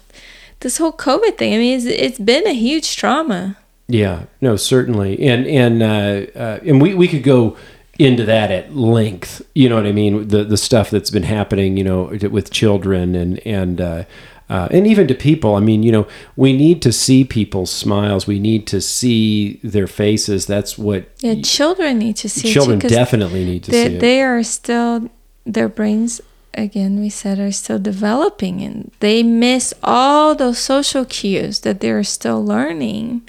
[0.62, 3.56] this whole COVID thing, I mean, it's, it's been a huge trauma.
[3.88, 7.56] Yeah, no, certainly, and and uh, uh, and we we could go
[7.98, 9.42] into that at length.
[9.54, 10.28] You know what I mean?
[10.28, 13.80] The the stuff that's been happening, you know, with children and and.
[13.80, 14.04] Uh,
[14.50, 18.26] uh, and even to people, I mean, you know, we need to see people's smiles.
[18.26, 20.44] We need to see their faces.
[20.44, 24.00] That's what Yeah, children need to see it too, definitely need to they, see it.
[24.00, 25.08] they are still
[25.46, 26.20] their brains
[26.54, 32.04] again we said are still developing and they miss all those social cues that they're
[32.04, 33.22] still learning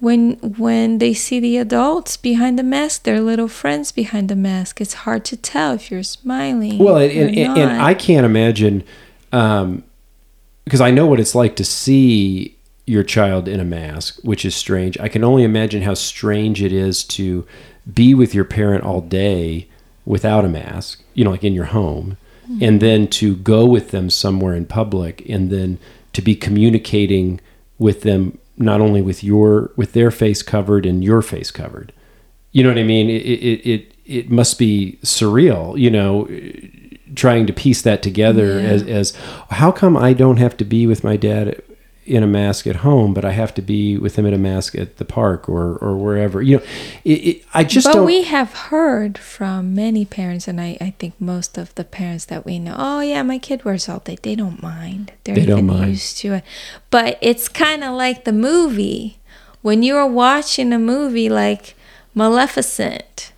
[0.00, 4.80] when when they see the adults behind the mask their little friends behind the mask
[4.80, 7.82] it's hard to tell if you're smiling Well, and, and, and.
[7.82, 8.82] I can't imagine,
[9.30, 9.84] um,
[10.64, 14.56] because I know what it's like to see your child in a mask, which is
[14.56, 14.98] strange.
[14.98, 17.46] I can only imagine how strange it is to
[17.92, 19.68] be with your parent all day
[20.04, 22.16] without a mask, you know, like in your home,
[22.50, 22.64] Mm-hmm.
[22.64, 25.78] and then to go with them somewhere in public, and then
[26.12, 27.40] to be communicating
[27.78, 31.92] with them not only with your with their face covered and your face covered.
[32.50, 33.08] You know what I mean?
[33.08, 36.28] It it it, it must be surreal, you know,
[37.14, 38.66] trying to piece that together Yeah.
[38.68, 39.12] as as
[39.50, 41.62] how come I don't have to be with my dad
[42.04, 44.74] in a mask at home, but I have to be with him in a mask
[44.74, 46.42] at the park or or wherever.
[46.42, 46.62] You know,
[47.04, 48.06] it, it, I just but don't.
[48.06, 52.44] we have heard from many parents and I, I think most of the parents that
[52.44, 55.58] we know oh yeah my kid wears all day they don't mind they're They don't
[55.64, 55.90] even mind.
[55.90, 56.44] used to it
[56.90, 59.18] but it's kind of like the movie
[59.62, 61.74] when you're watching a movie like
[62.14, 63.32] maleficent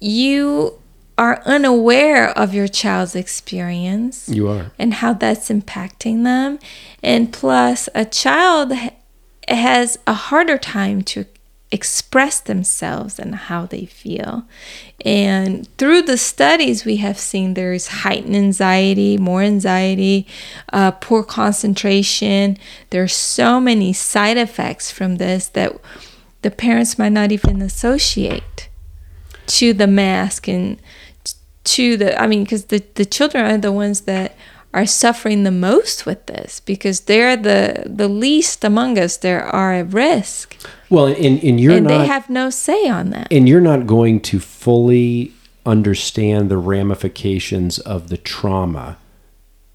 [0.00, 0.78] you
[1.18, 4.70] are unaware of your child's experience you are.
[4.78, 6.58] and how that's impacting them.
[7.02, 8.72] And plus, a child
[9.48, 11.24] has a harder time to
[11.72, 14.44] express themselves and how they feel.
[15.04, 20.26] And through the studies, we have seen there is heightened anxiety, more anxiety,
[20.72, 22.56] uh, poor concentration.
[22.90, 25.76] There are so many side effects from this that
[26.42, 28.68] the parents might not even associate
[29.46, 30.80] to the mask and
[31.66, 34.36] to the i mean because the, the children are the ones that
[34.74, 39.72] are suffering the most with this because they're the the least among us that are
[39.74, 40.56] at risk
[40.90, 41.98] Well, and, and you're and not.
[41.98, 45.32] they have no say on that and you're not going to fully
[45.64, 48.98] understand the ramifications of the trauma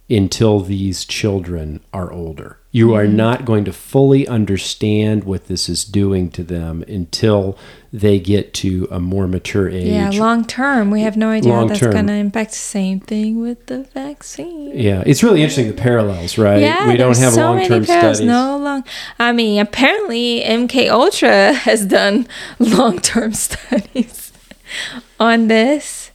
[0.10, 2.58] until these children are older.
[2.74, 3.18] You are mm-hmm.
[3.18, 7.58] not going to fully understand what this is doing to them until
[7.94, 9.88] they get to a more mature age.
[9.88, 13.42] yeah long term we have no idea how that's going to impact the same thing
[13.42, 16.62] with the vaccine Yeah, it's really interesting the parallels, right?
[16.62, 18.22] Yeah, we don't have so long term studies.
[18.22, 18.86] No long.
[19.20, 22.28] I mean, apparently MK Ultra has done
[22.60, 24.32] long term studies
[25.20, 26.12] on this.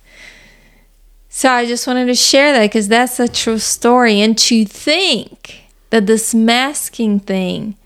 [1.29, 5.66] So I just wanted to share that because that's a true story, and to think
[5.91, 7.77] that this masking thing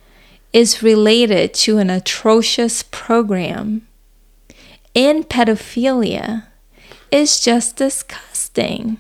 [0.53, 3.87] is related to an atrocious program
[4.95, 6.47] in pedophilia
[7.11, 8.99] is just disgusting.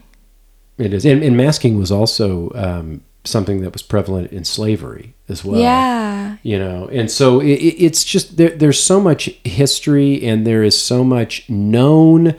[0.78, 5.44] It is, and, and masking was also um, something that was prevalent in slavery as
[5.44, 5.60] well.
[5.60, 6.36] yeah.
[6.42, 10.62] you know and so it, it- it's just there, there's so much history and there
[10.62, 12.34] is so much known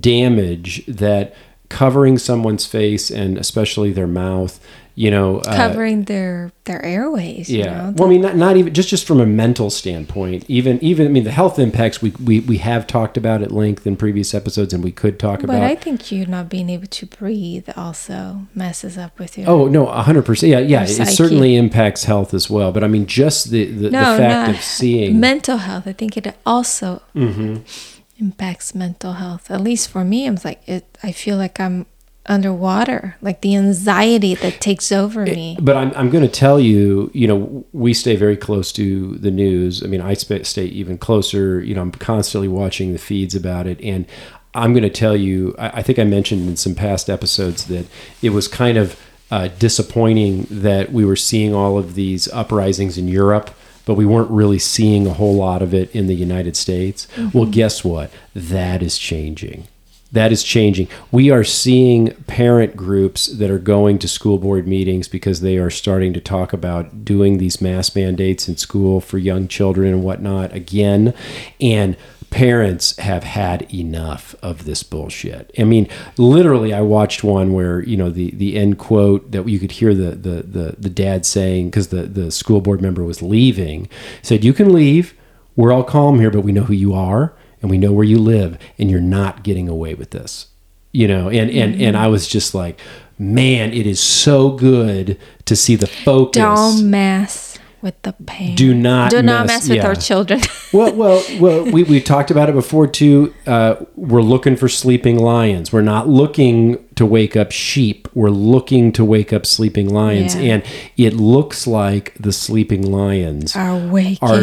[0.00, 1.34] damage that
[1.74, 4.60] covering someone's face and especially their mouth
[4.96, 7.50] you know uh, covering their their airways.
[7.50, 7.94] You yeah know?
[7.96, 11.10] well i mean not, not even just just from a mental standpoint even even i
[11.10, 14.72] mean the health impacts we we, we have talked about at length in previous episodes
[14.72, 15.54] and we could talk about.
[15.54, 19.50] but I think you not being able to breathe also messes up with your.
[19.50, 20.50] Oh no, hundred percent.
[20.52, 20.84] Yeah, yeah.
[20.84, 21.10] It psyche.
[21.10, 22.70] certainly impacts health as well.
[22.70, 25.18] But I mean, just the the, no, the fact of seeing.
[25.18, 25.86] mental health.
[25.88, 27.62] I think it also Mm-hmm.
[28.18, 29.50] Impacts mental health.
[29.50, 30.98] At least for me, I'm like it.
[31.02, 31.86] I feel like I'm
[32.26, 35.58] underwater, like the anxiety that takes over me.
[35.60, 39.30] But I'm, I'm going to tell you, you know, we stay very close to the
[39.30, 39.82] news.
[39.82, 41.62] I mean, I sp- stay even closer.
[41.62, 43.80] You know, I'm constantly watching the feeds about it.
[43.82, 44.06] And
[44.54, 47.86] I'm going to tell you, I, I think I mentioned in some past episodes that
[48.22, 48.98] it was kind of
[49.30, 53.50] uh, disappointing that we were seeing all of these uprisings in Europe.
[53.86, 57.06] But we weren't really seeing a whole lot of it in the United States.
[57.16, 57.50] Well, mm-hmm.
[57.50, 58.10] guess what?
[58.34, 59.66] That is changing
[60.14, 60.86] That is changing.
[61.10, 65.70] We are seeing parent groups that are going to school board meetings because they are
[65.70, 70.54] starting to talk about doing these mask mandates in school for young children and whatnot
[70.54, 71.14] again.
[71.60, 71.96] And
[72.30, 75.50] parents have had enough of this bullshit.
[75.58, 79.58] I mean, literally, I watched one where you know the the end quote that you
[79.58, 83.20] could hear the the the, the dad saying because the the school board member was
[83.20, 83.88] leaving
[84.22, 85.12] said, "You can leave.
[85.56, 87.34] We're all calm here, but we know who you are."
[87.64, 90.48] And we know where you live and you're not getting away with this
[90.92, 92.78] you know and and and i was just like
[93.18, 98.56] man it is so good to see the focus Don't mess with the pain.
[98.56, 99.86] Do not do not mess- mess with yeah.
[99.86, 100.40] our children.
[100.72, 101.64] well, well, well.
[101.64, 103.34] We we talked about it before too.
[103.46, 105.70] Uh, we're looking for sleeping lions.
[105.70, 108.08] We're not looking to wake up sheep.
[108.14, 110.54] We're looking to wake up sleeping lions, Yeah.
[110.54, 110.62] and
[110.96, 114.42] it looks like the sleeping lions are waking are,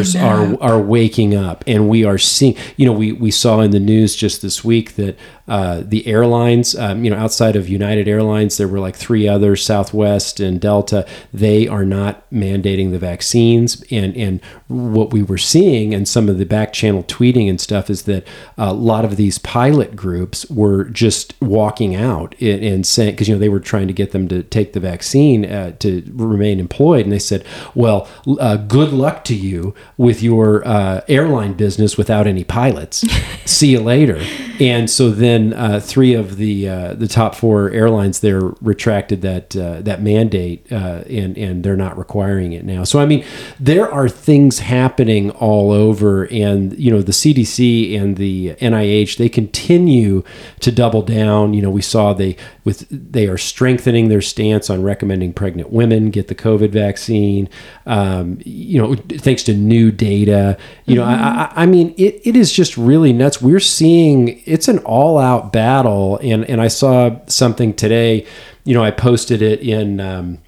[0.54, 0.62] up.
[0.62, 2.56] are are waking up, and we are seeing.
[2.76, 5.16] You know, we we saw in the news just this week that
[5.48, 9.64] uh, the airlines, um, you know, outside of United Airlines, there were like three others,
[9.64, 11.06] Southwest and Delta.
[11.32, 16.38] They are not mandating the vaccines, and and what we were seeing and some of
[16.38, 18.26] the back channel tweeting and stuff is that
[18.56, 23.34] a lot of these pilot groups were just walking out and, and saying because you
[23.34, 27.04] know they were trying to get them to take the vaccine uh, to remain employed,
[27.04, 28.08] and they said, well,
[28.40, 33.04] uh, good luck to you with your uh, airline business without any pilots.
[33.44, 34.22] See you later.
[34.60, 39.56] And so then uh, three of the uh, the top four airlines there retracted that
[39.56, 42.84] uh, that mandate, uh, and and they're not requiring it now.
[42.84, 43.24] So I mean,
[43.58, 49.28] there are things happening all over, and you know the CDC and the NIH they
[49.28, 50.22] continue
[50.60, 51.54] to double down.
[51.54, 52.31] You know, we saw they
[52.64, 57.48] with they are strengthening their stance on recommending pregnant women get the COVID vaccine.
[57.86, 60.56] Um, you know, thanks to new data.
[60.86, 63.40] You know, I, I, I mean, it, it is just really nuts.
[63.40, 68.26] We're seeing it's an all out battle, and and I saw something today.
[68.64, 70.00] You know, I posted it in.
[70.00, 70.38] Um,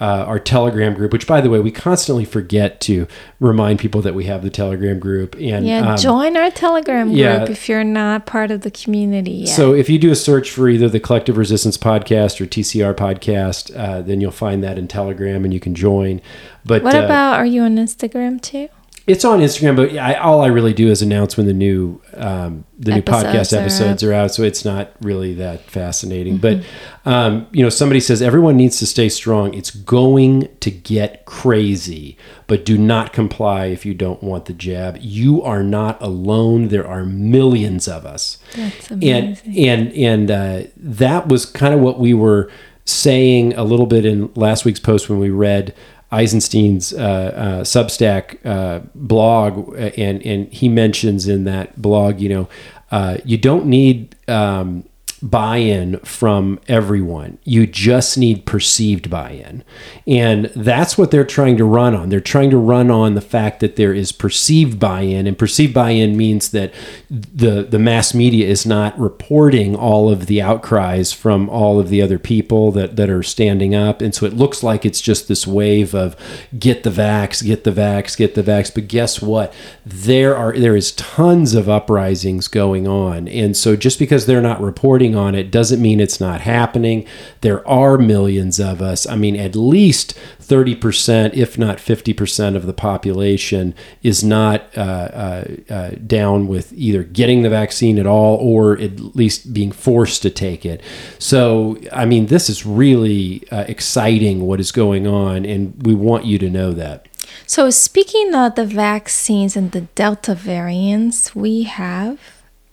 [0.00, 3.06] uh, our Telegram group, which by the way, we constantly forget to
[3.40, 5.34] remind people that we have the Telegram group.
[5.36, 7.44] And yeah, um, join our Telegram group yeah.
[7.48, 9.48] if you're not part of the community yet.
[9.48, 13.76] So if you do a search for either the Collective Resistance podcast or TCR podcast,
[13.76, 16.20] uh, then you'll find that in Telegram and you can join.
[16.64, 18.68] But what uh, about are you on Instagram too?
[19.08, 22.64] It's on Instagram, but I, all I really do is announce when the new um,
[22.78, 24.34] the new podcast are episodes are, out.
[24.34, 26.36] So it's not really that fascinating.
[26.36, 26.62] But
[27.06, 29.54] um, you know, somebody says everyone needs to stay strong.
[29.54, 34.98] It's going to get crazy, but do not comply if you don't want the jab.
[35.00, 36.68] You are not alone.
[36.68, 39.68] There are millions of us That's and amazing.
[39.68, 42.50] and and uh, that was kind of what we were
[42.84, 45.74] saying a little bit in last week's post when we read
[46.10, 52.28] Eisenstein's uh, uh, Substack uh, blog, uh, and and he mentions in that blog, you
[52.28, 54.84] know, you don't need um,
[55.22, 57.38] buy-in from everyone.
[57.44, 59.64] You just need perceived buy-in,
[60.06, 62.08] and that's what they're trying to run on.
[62.08, 66.16] They're trying to run on the fact that there is perceived buy-in, and perceived buy-in
[66.16, 66.72] means that
[67.10, 72.00] the the mass media is not reporting all of the outcries from all of the
[72.00, 75.46] other people that that are standing up, and so it looks like it's just this
[75.46, 76.16] wave of
[76.58, 78.72] get the vax, get the vax, get the vax.
[78.72, 79.52] But guess what?
[79.84, 84.60] There are there is tons of uprisings going on, and so just because they're not
[84.60, 87.06] reporting on it doesn't mean it's not happening.
[87.40, 89.06] There are millions of us.
[89.06, 95.44] I mean, at least 30%, if not 50% of the population is not uh, uh,
[95.68, 100.30] uh, down with either getting the vaccine at all or at least being forced to
[100.30, 100.82] take it.
[101.18, 106.24] So, I mean, this is really uh, exciting what is going on, and we want
[106.24, 107.06] you to know that.
[107.46, 112.18] So speaking of the vaccines and the Delta variants, we have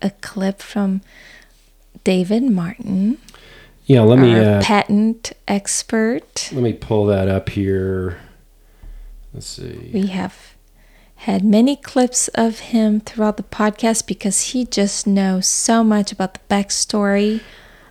[0.02, 1.02] a clip from
[2.06, 3.18] David Martin,
[3.86, 6.50] Yeah, let me uh, patent expert.
[6.54, 8.20] let me pull that up here.
[9.34, 9.92] Let's see.
[9.94, 10.56] We have
[11.16, 16.36] had many clips of him throughout the podcast because he just knows so much about
[16.36, 17.42] the backstory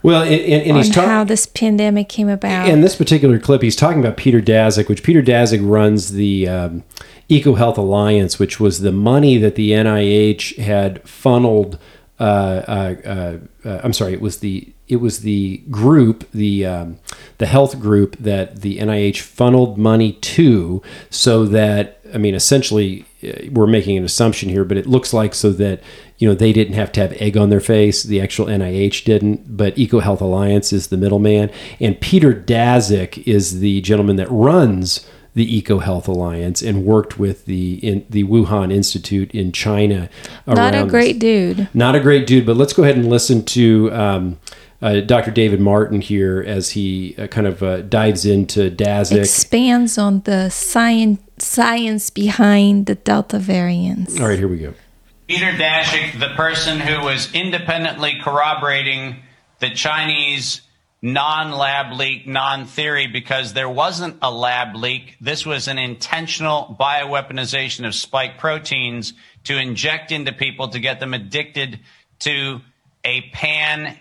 [0.03, 2.69] Well, and, and, and he's how this pandemic came about.
[2.69, 6.85] In this particular clip, he's talking about Peter Daszak, which Peter Daszak runs the um,
[7.29, 11.79] EcoHealth Alliance, which was the money that the NIH had funneled.
[12.19, 16.99] Uh, uh, uh, uh, I'm sorry, it was the it was the group, the um,
[17.39, 23.05] the health group that the NIH funneled money to, so that I mean, essentially,
[23.51, 25.83] we're making an assumption here, but it looks like so that
[26.19, 28.05] you know they didn't have to have egg on their face.
[28.05, 31.51] The actual NIH didn't, but EcoHealth Alliance is the middleman,
[31.81, 35.05] and Peter Daszak is the gentleman that runs
[35.35, 40.09] the Eco Health Alliance and worked with the in, the Wuhan Institute in China.
[40.47, 41.57] Not a great this.
[41.57, 41.68] dude.
[41.74, 44.39] Not a great dude, but let's go ahead and listen to um,
[44.80, 45.30] uh, Dr.
[45.30, 49.18] David Martin here as he uh, kind of uh, dives into Daszak.
[49.18, 54.20] Expands on the science science behind the Delta variants.
[54.20, 54.72] All right, here we go.
[55.26, 59.16] Peter Daszak, the person who was independently corroborating
[59.59, 60.61] the Chinese
[61.05, 65.16] non lab leak, non theory, because there wasn't a lab leak.
[65.20, 69.12] This was an intentional bioweaponization of spike proteins
[69.44, 71.80] to inject into people to get them addicted
[72.20, 72.62] to
[73.05, 73.98] a pan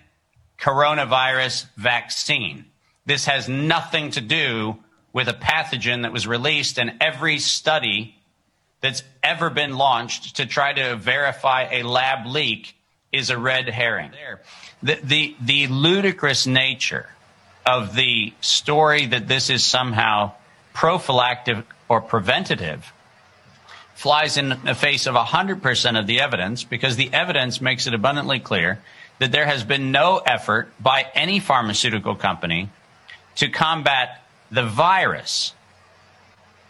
[0.57, 2.63] coronavirus vaccine.
[3.05, 4.77] This has nothing to do
[5.11, 8.15] with a pathogen that was released, and every study
[8.79, 12.77] that's ever been launched to try to verify a lab leak
[13.13, 14.11] is a red herring.
[14.81, 17.07] The, the, the ludicrous nature
[17.65, 20.33] of the story that this is somehow
[20.73, 22.91] prophylactic or preventative
[23.93, 28.39] flies in the face of 100% of the evidence because the evidence makes it abundantly
[28.39, 28.81] clear
[29.19, 32.69] that there has been no effort by any pharmaceutical company
[33.35, 35.53] to combat the virus.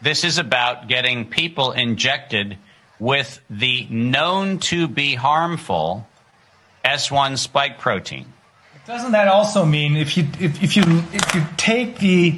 [0.02, 2.58] This is about getting people injected
[3.00, 6.08] with the known to be harmful
[6.84, 8.25] S1 spike protein.
[8.86, 12.38] Doesn't that also mean if you if, if you if you take the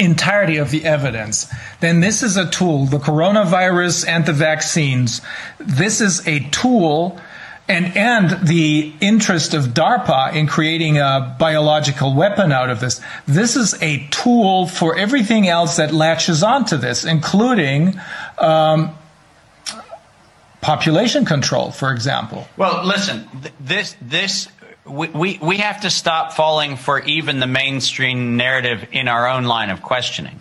[0.00, 5.20] entirety of the evidence, then this is a tool, the coronavirus and the vaccines.
[5.58, 7.20] This is a tool
[7.68, 13.00] and and the interest of DARPA in creating a biological weapon out of this.
[13.26, 18.00] This is a tool for everything else that latches onto this, including
[18.38, 18.96] um,
[20.62, 22.48] population control, for example.
[22.56, 24.48] Well, listen, th- this this
[24.86, 29.44] we, we, we have to stop falling for even the mainstream narrative in our own
[29.44, 30.40] line of questioning.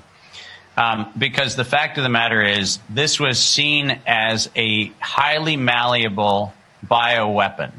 [0.78, 6.54] Um, because the fact of the matter is, this was seen as a highly malleable
[6.86, 7.72] bioweapon.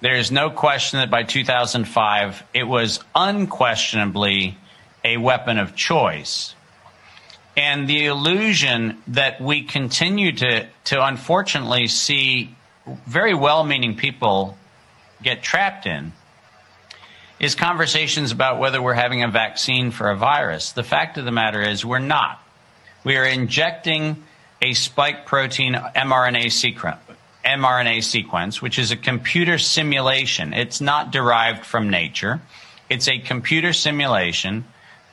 [0.00, 4.58] There is no question that by 2005, it was unquestionably
[5.04, 6.54] a weapon of choice.
[7.56, 12.54] And the illusion that we continue to, to unfortunately see
[13.06, 14.56] very well meaning people
[15.22, 16.12] get trapped in
[17.38, 20.72] is conversations about whether we're having a vaccine for a virus.
[20.72, 22.40] The fact of the matter is, we're not.
[23.04, 24.22] We are injecting
[24.62, 27.00] a spike protein mRNA sequence,
[27.44, 30.54] mRNA sequence, which is a computer simulation.
[30.54, 32.40] It's not derived from nature.
[32.88, 34.64] It's a computer simulation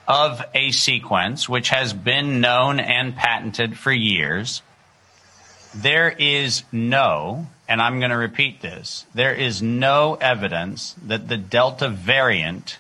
[0.10, 4.62] of a sequence which has been known and patented for years.
[5.74, 11.38] There is no and I'm going to repeat this, there is no evidence that the
[11.38, 12.80] Delta variant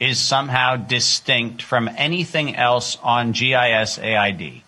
[0.00, 4.62] is somehow distinct from anything else on GISAID.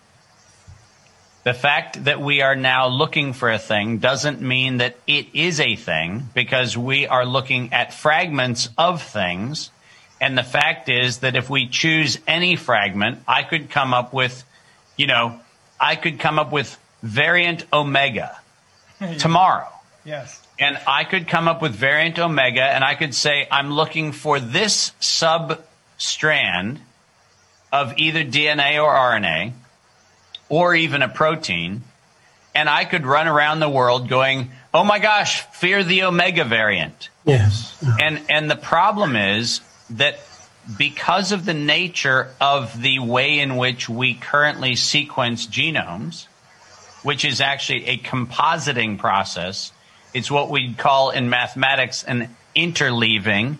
[1.43, 5.59] The fact that we are now looking for a thing doesn't mean that it is
[5.59, 9.69] a thing because we are looking at fragments of things.
[10.19, 14.43] And the fact is that if we choose any fragment, I could come up with,
[14.95, 15.39] you know,
[15.79, 18.37] I could come up with variant omega
[19.19, 19.67] tomorrow.
[20.03, 20.41] Yes.
[20.59, 24.39] And I could come up with variant omega and I could say, I'm looking for
[24.39, 25.61] this sub
[25.97, 26.79] strand
[27.71, 29.53] of either DNA or RNA
[30.49, 31.83] or even a protein.
[32.55, 37.09] And I could run around the world going, oh my gosh, fear the omega variant.
[37.23, 37.77] Yes.
[38.01, 39.61] And, and the problem is
[39.91, 40.19] that
[40.77, 46.27] because of the nature of the way in which we currently sequence genomes,
[47.03, 49.71] which is actually a compositing process.
[50.13, 53.57] It's what we call in mathematics an interleaving.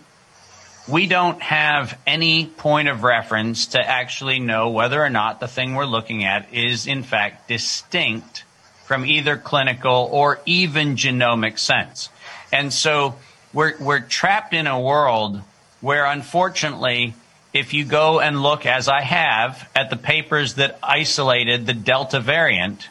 [0.86, 5.74] We don't have any point of reference to actually know whether or not the thing
[5.74, 8.44] we're looking at is in fact distinct
[8.84, 12.08] from either clinical or even genomic sense.
[12.52, 13.16] And so
[13.52, 15.42] we're, we're trapped in a world
[15.80, 17.14] where unfortunately
[17.52, 22.20] if you go and look, as I have, at the papers that isolated the Delta
[22.20, 22.88] variant,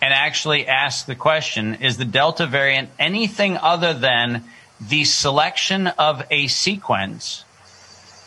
[0.00, 4.44] and actually ask the question is the Delta variant anything other than
[4.80, 7.44] the selection of a sequence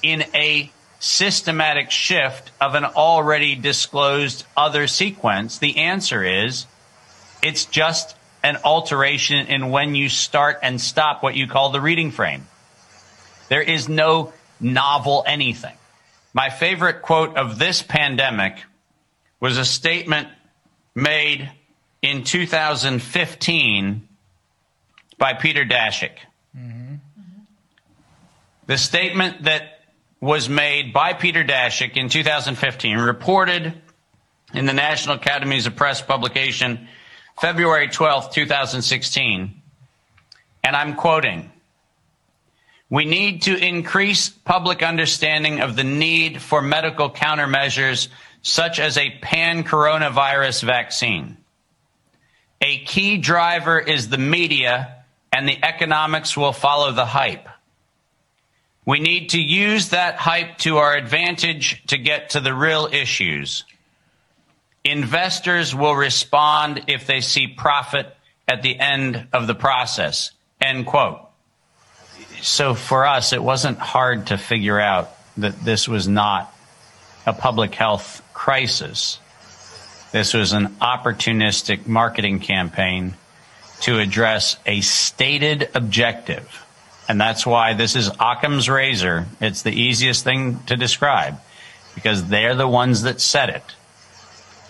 [0.03, 0.69] in a
[0.99, 5.59] systematic shift of an already disclosed other sequence?
[5.59, 6.65] The answer is
[7.41, 12.11] it's just an alteration in when you start and stop what you call the reading
[12.11, 12.47] frame.
[13.51, 14.31] There is no
[14.61, 15.75] novel anything.
[16.33, 18.63] My favorite quote of this pandemic
[19.41, 20.29] was a statement
[20.95, 21.51] made
[22.01, 24.07] in 2015
[25.17, 26.13] by Peter Daszak.
[26.57, 26.95] Mm-hmm.
[28.67, 29.81] The statement that
[30.21, 33.73] was made by Peter Daszak in 2015, reported
[34.53, 36.87] in the National Academies of Press publication
[37.41, 39.61] February 12, 2016.
[40.63, 41.51] And I'm quoting
[42.91, 48.09] We need to increase public understanding of the need for medical countermeasures
[48.41, 51.37] such as a pan coronavirus vaccine.
[52.59, 57.47] A key driver is the media, and the economics will follow the hype.
[58.85, 63.63] We need to use that hype to our advantage to get to the real issues.
[64.83, 68.13] Investors will respond if they see profit
[68.49, 70.31] at the end of the process.
[70.59, 71.30] End quote.
[72.41, 76.53] So for us, it wasn't hard to figure out that this was not
[77.25, 79.19] a public health crisis.
[80.11, 83.13] This was an opportunistic marketing campaign
[83.81, 86.65] to address a stated objective.
[87.07, 89.25] And that's why this is Occam's razor.
[89.39, 91.39] It's the easiest thing to describe
[91.93, 93.63] because they're the ones that said it.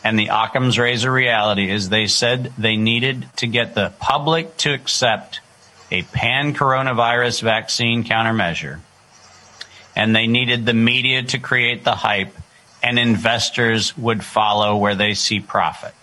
[0.03, 4.73] And the Occam's razor reality is they said they needed to get the public to
[4.73, 5.39] accept
[5.91, 8.79] a pan coronavirus vaccine countermeasure.
[9.95, 12.33] And they needed the media to create the hype
[12.81, 15.93] and investors would follow where they see profit.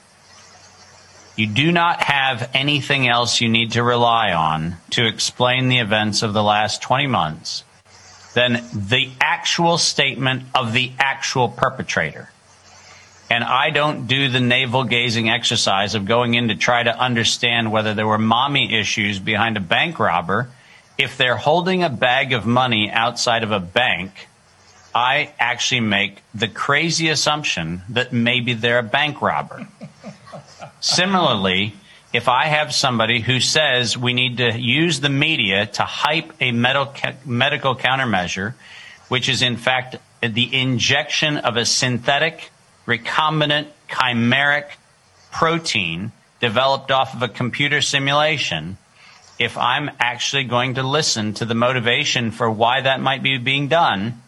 [1.37, 6.23] You do not have anything else you need to rely on to explain the events
[6.23, 7.65] of the last 20 months
[8.35, 12.31] than the actual statement of the actual perpetrator.
[13.31, 17.71] And I don't do the navel gazing exercise of going in to try to understand
[17.71, 20.51] whether there were mommy issues behind a bank robber.
[20.97, 24.29] If they're holding a bag of money outside of a bank,
[24.95, 29.69] I actually make the crazy assumption that maybe they're a bank robber.
[30.81, 31.75] Similarly,
[32.13, 36.53] if I have somebody who says we need to use the media to hype a
[36.53, 38.55] medical countermeasure,
[39.09, 42.51] which is in fact the injection of a synthetic,
[42.89, 44.65] recombinant, chimeric
[45.31, 46.11] protein
[46.41, 48.79] developed off of a computer simulation,
[49.39, 53.69] if I'm actually going to listen to the motivation for why that might be being
[53.69, 54.23] done,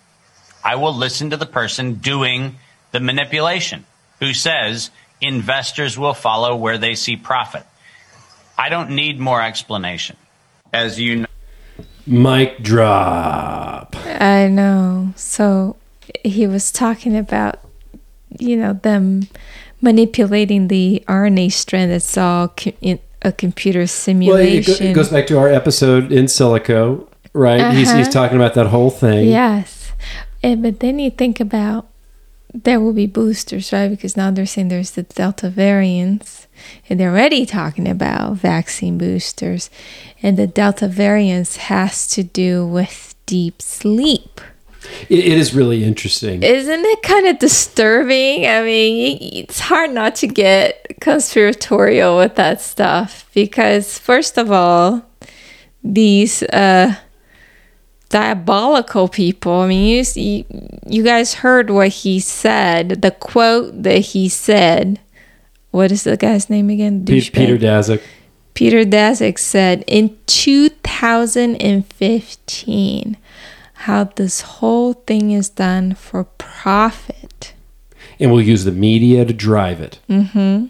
[0.63, 2.57] I will listen to the person doing
[2.93, 3.87] the manipulation
[4.19, 4.91] who says
[5.21, 7.65] investors will follow where they see profit.
[8.59, 10.17] I don't need more explanation.
[10.73, 11.27] As you know.
[12.07, 13.97] Mic drop.
[14.05, 15.13] I know.
[15.17, 15.77] So
[16.25, 17.61] he was talking about,
[18.39, 19.29] you know, them
[19.81, 24.75] manipulating the RNA strand that's all in a computer simulation.
[24.81, 27.61] Well, it goes back to our episode in silico, right?
[27.61, 27.73] Uh-huh.
[27.73, 28.11] He's, he's uh-huh.
[28.11, 29.29] talking about that whole thing.
[29.29, 29.93] Yes.
[30.43, 31.89] And, but then you think about
[32.53, 33.89] there will be boosters, right?
[33.89, 36.49] Because now they're saying there's the Delta variants,
[36.89, 39.71] and they're already talking about vaccine boosters.
[40.23, 44.41] And the Delta variants has to do with deep sleep.
[45.09, 46.43] It, it is really interesting.
[46.43, 48.47] Isn't it kind of disturbing?
[48.47, 55.05] I mean, it's hard not to get conspiratorial with that stuff because, first of all,
[55.83, 56.95] these uh,
[58.11, 59.61] diabolical people.
[59.61, 60.45] I mean, you,
[60.87, 65.01] you guys heard what he said, the quote that he said.
[65.71, 67.05] What is the guy's name again?
[67.05, 68.03] Peter, Peter Daszak.
[68.55, 73.17] Peter Daszak said in 2015
[73.81, 77.55] how this whole thing is done for profit.
[78.19, 80.01] And we'll use the media to drive it.
[80.09, 80.67] Mm-hmm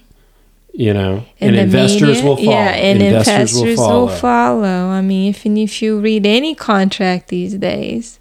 [0.72, 4.06] you know and, and investors media, will follow yeah and investors, investors will, follow.
[4.06, 4.88] will, follow.
[4.90, 8.20] i mean if, if you read any contract these days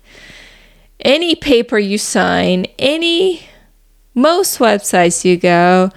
[1.02, 3.42] any paper you sign any
[4.16, 5.92] most websites you go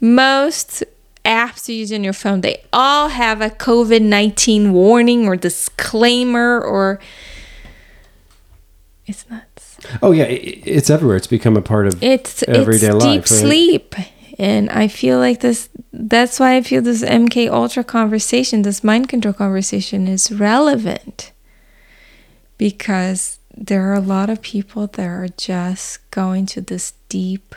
[0.00, 0.84] most
[1.24, 7.00] apps you use on your phone they all have a covid-19 warning or disclaimer or
[9.08, 9.78] it's nuts.
[10.02, 11.16] Oh yeah it's everywhere.
[11.16, 13.26] It's become a part of it's everyday it's life deep right?
[13.26, 13.94] sleep.
[14.38, 19.08] And i feel like this that's why i feel this mk ultra conversation this mind
[19.08, 21.32] control conversation is relevant.
[22.56, 27.54] Because there are a lot of people that are just going to this deep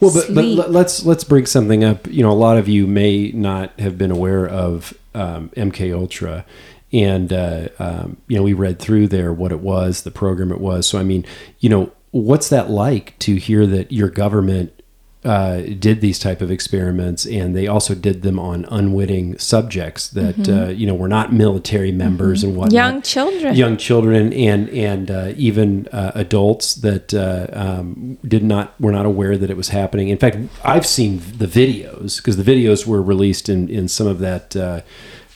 [0.00, 2.06] well but, but let's let's bring something up.
[2.06, 6.44] You know a lot of you may not have been aware of um, mk ultra
[6.92, 10.60] and uh, um, you know we read through there what it was the program it
[10.60, 11.24] was so i mean
[11.60, 14.80] you know what's that like to hear that your government
[15.24, 20.34] uh, did these type of experiments, and they also did them on unwitting subjects that
[20.36, 20.68] mm-hmm.
[20.68, 22.48] uh, you know were not military members mm-hmm.
[22.48, 22.72] and whatnot.
[22.72, 28.80] Young children, young children, and and uh, even uh, adults that uh, um, did not
[28.80, 30.08] were not aware that it was happening.
[30.08, 34.20] In fact, I've seen the videos because the videos were released in in some of
[34.20, 34.56] that.
[34.56, 34.80] Uh,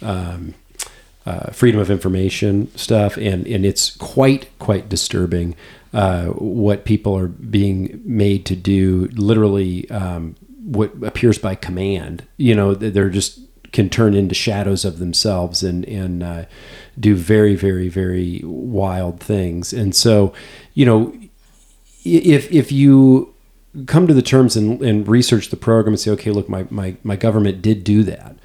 [0.00, 0.55] um,
[1.26, 5.54] uh, freedom of information stuff, and and it's quite quite disturbing
[5.92, 9.08] uh, what people are being made to do.
[9.14, 12.26] Literally, um, what appears by command.
[12.36, 13.40] You know, they're just
[13.72, 16.44] can turn into shadows of themselves and and uh,
[16.98, 19.72] do very very very wild things.
[19.72, 20.32] And so,
[20.74, 21.16] you know,
[22.04, 23.34] if if you
[23.86, 26.94] come to the terms and, and research the program and say, okay, look, my, my,
[27.02, 28.36] my government did do that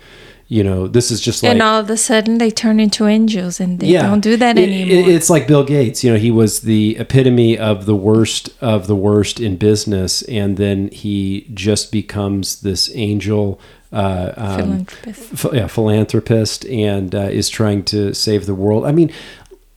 [0.50, 3.60] you know this is just like and all of a sudden they turn into angels
[3.60, 5.10] and they yeah, don't do that it, anymore.
[5.10, 8.96] it's like bill gates you know he was the epitome of the worst of the
[8.96, 15.46] worst in business and then he just becomes this angel uh, um, philanthropist.
[15.46, 18.86] F- yeah, philanthropist and uh, is trying to save the world.
[18.86, 19.12] I mean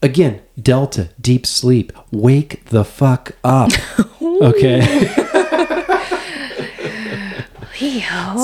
[0.01, 1.93] again delta deep sleep.
[2.11, 3.71] Wake the fuck up.
[4.23, 5.22] Okay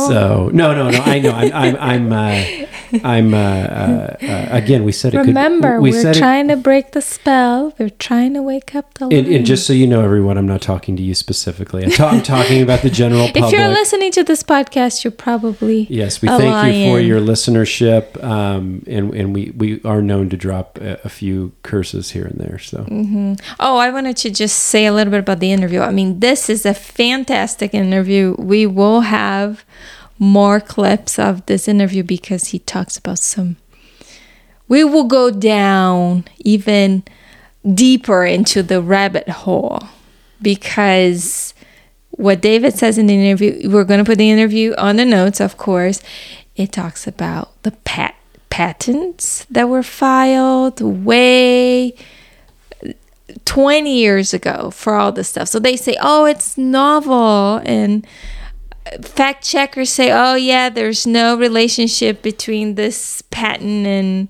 [0.07, 0.97] so no, no, no.
[0.99, 1.31] I know.
[1.31, 2.65] I'm, I'm, I'm, uh,
[3.03, 3.33] I'm.
[3.33, 5.19] Uh, uh, uh, again, we said it.
[5.19, 7.73] Remember, could, we are trying it, to break the spell.
[7.77, 9.05] We're trying to wake up the.
[9.05, 11.83] And, and, just so you know, everyone, I'm not talking to you specifically.
[11.83, 13.43] I'm, ta- I'm talking about the general public.
[13.49, 16.21] If you're listening to this podcast, you're probably yes.
[16.21, 20.79] We thank you for your listenership, um, and and we we are known to drop
[20.79, 22.57] a, a few curses here and there.
[22.57, 22.79] So.
[22.79, 23.33] Mm-hmm.
[23.59, 25.81] Oh, I wanted to just say a little bit about the interview.
[25.81, 28.35] I mean, this is a fantastic interview.
[28.39, 29.18] We will have
[30.17, 33.55] more clips of this interview because he talks about some.
[34.67, 37.03] We will go down even
[37.73, 39.83] deeper into the rabbit hole
[40.41, 41.53] because
[42.11, 45.39] what David says in the interview, we're going to put the interview on the notes,
[45.39, 46.01] of course.
[46.55, 48.15] It talks about the pat-
[48.49, 51.95] patents that were filed way
[53.45, 55.47] 20 years ago for all this stuff.
[55.47, 58.05] So they say, oh, it's novel and
[59.03, 64.29] fact checkers say, oh, yeah, there's no relationship between this patent and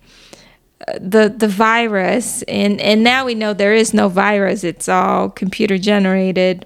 [0.88, 2.42] uh, the the virus.
[2.44, 4.64] And and now we know there is no virus.
[4.64, 6.66] It's all computer generated.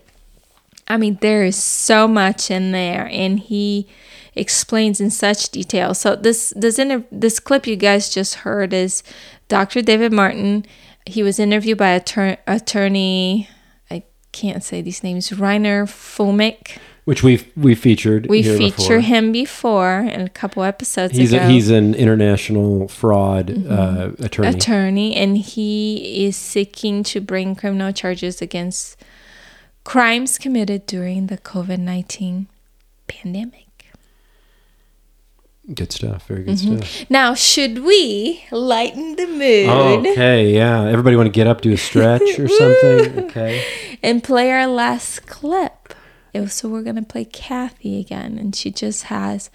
[0.87, 3.87] I mean there is so much in there and he
[4.35, 5.93] explains in such detail.
[5.93, 9.03] So this this inter- this clip you guys just heard is
[9.47, 10.65] dr david martin.
[11.05, 13.49] He was interviewed by attor- attorney
[13.91, 18.27] i can't say these names reiner fuellmich which we've we featured.
[18.27, 18.99] We featured before.
[18.99, 21.43] him before in a couple episodes he's ago.
[21.43, 23.71] A, he's an international fraud mm-hmm.
[23.71, 24.47] uh, attorney.
[24.47, 28.97] Attorney, and he is seeking to bring criminal charges against
[29.83, 32.47] crimes committed during the COVID nineteen
[33.07, 33.59] pandemic.
[35.73, 36.27] Good stuff.
[36.27, 36.77] Very good mm-hmm.
[36.81, 37.09] stuff.
[37.09, 40.07] Now, should we lighten the mood?
[40.07, 40.83] okay, yeah.
[40.83, 43.23] Everybody want to get up, do a stretch or something?
[43.33, 43.65] Okay.
[44.03, 45.93] And play our last clip
[46.47, 48.37] so we're to play Cathy again.
[48.37, 49.49] And she just has.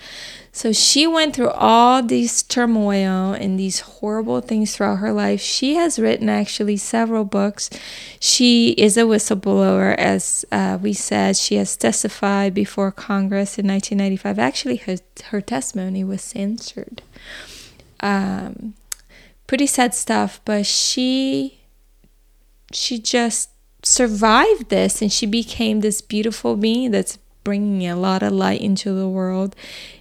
[0.53, 5.41] So she went through all these turmoil and these horrible things throughout her life.
[5.41, 7.69] She has written actually several books.
[8.21, 11.37] She is a whistleblower, as uh, we said.
[11.37, 14.39] She has testified before Congress in 1995.
[14.39, 14.97] Actually, her,
[15.31, 17.03] her testimony was censored.
[18.01, 18.75] Um,
[19.49, 21.59] pretty sad stuff, but she
[22.73, 23.51] she just
[23.83, 28.93] survived this and she became this beautiful being that's bringing a lot of light into
[28.93, 29.57] the world,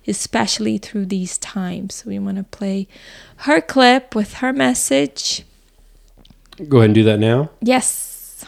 [0.06, 2.04] especially through these times.
[2.06, 2.88] We want to play
[3.38, 5.46] her clip with her message.
[6.68, 7.52] Go ahead and do that now.
[7.62, 8.44] Yes.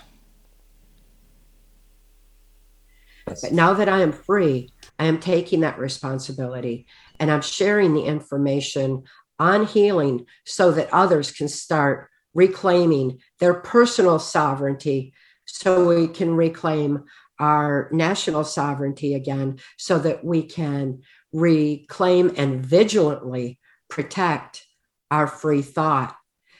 [3.25, 6.87] But now that I am free, I am taking that responsibility
[7.19, 9.03] and I'm sharing the information
[9.39, 15.13] on healing so that others can start reclaiming their personal sovereignty
[15.45, 17.05] so we can reclaim
[17.39, 21.01] our national sovereignty again so that we can
[21.31, 23.59] reclaim and vigilantly
[23.89, 24.65] protect
[25.09, 26.15] our free thought.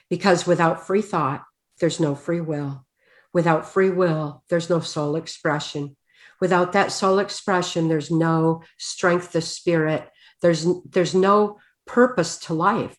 [0.10, 1.44] Because without free thought,
[1.80, 2.86] there's no free will.
[3.34, 5.96] Without free will, there's no soul expression.
[6.42, 10.10] Without that soul expression, there's no strength of spirit.
[10.42, 12.98] There's, there's no purpose to life.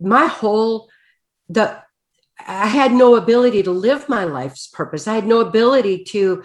[0.00, 0.88] My whole,
[1.50, 1.82] the,
[2.46, 5.06] I had no ability to live my life's purpose.
[5.06, 6.44] I had no ability to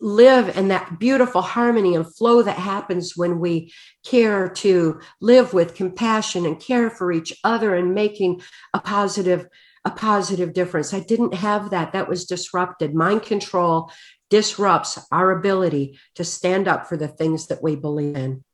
[0.00, 3.72] live in that beautiful harmony and flow that happens when we
[4.04, 8.42] care to live with compassion and care for each other and making
[8.74, 9.48] a positive
[9.86, 10.94] a positive difference.
[10.94, 11.92] I didn't have that.
[11.92, 12.94] That was disrupted.
[12.94, 13.92] Mind control
[14.30, 18.44] disrupts our ability to stand up for the things that we believe in.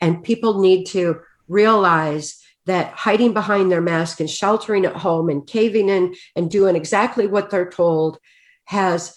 [0.00, 5.46] And people need to realize that hiding behind their mask and sheltering at home and
[5.46, 8.18] caving in and doing exactly what they're told
[8.64, 9.14] has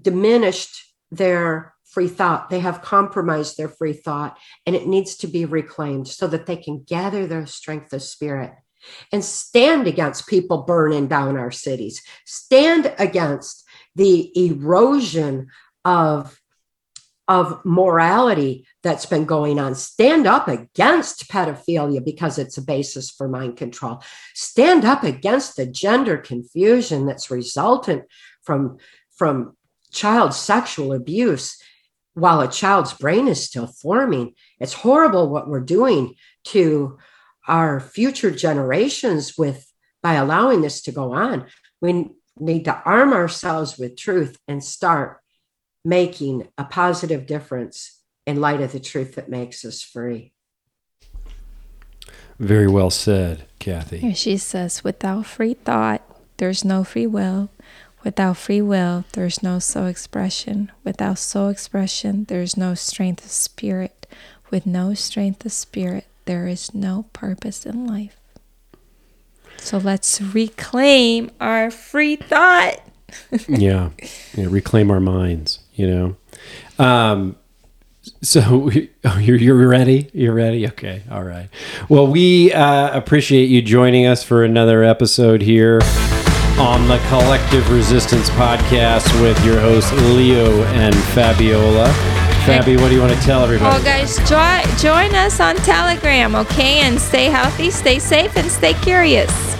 [0.00, 2.50] diminished their free thought.
[2.50, 6.56] They have compromised their free thought, and it needs to be reclaimed so that they
[6.56, 8.52] can gather their strength of spirit
[9.12, 13.64] and stand against people burning down our cities, stand against
[13.96, 15.48] the erosion
[15.84, 16.39] of,
[17.30, 19.72] of morality that's been going on.
[19.76, 24.02] Stand up against pedophilia because it's a basis for mind control.
[24.34, 28.02] Stand up against the gender confusion that's resultant
[28.42, 28.78] from,
[29.16, 29.56] from
[29.92, 31.56] child sexual abuse
[32.14, 34.34] while a child's brain is still forming.
[34.58, 36.16] It's horrible what we're doing
[36.46, 36.98] to
[37.46, 39.70] our future generations with
[40.02, 41.46] by allowing this to go on.
[41.80, 42.10] We
[42.40, 45.19] need to arm ourselves with truth and start
[45.84, 50.32] making a positive difference in light of the truth that makes us free.
[52.38, 54.14] Very well said, Cathy.
[54.14, 56.02] She says, without free thought,
[56.38, 57.50] there's no free will.
[58.02, 60.72] Without free will, there's no soul expression.
[60.84, 64.06] Without soul expression, there's no strength of spirit.
[64.50, 68.16] With no strength of spirit, there is no purpose in life.
[69.58, 72.80] So let's reclaim our free thought.
[73.48, 73.90] yeah.
[74.34, 75.59] yeah, reclaim our minds.
[75.80, 76.16] You
[76.78, 76.84] know.
[76.84, 77.36] Um,
[78.22, 78.70] so
[79.04, 80.10] oh, you're you're ready.
[80.12, 80.66] You're ready.
[80.68, 81.02] Okay.
[81.10, 81.48] All right.
[81.88, 85.80] Well, we uh, appreciate you joining us for another episode here
[86.58, 91.86] on the Collective Resistance podcast with your hosts Leo and Fabiola.
[92.44, 93.74] Fabi, what do you want to tell everybody?
[93.74, 96.80] Oh, guys, join join us on Telegram, okay?
[96.80, 99.59] And stay healthy, stay safe, and stay curious.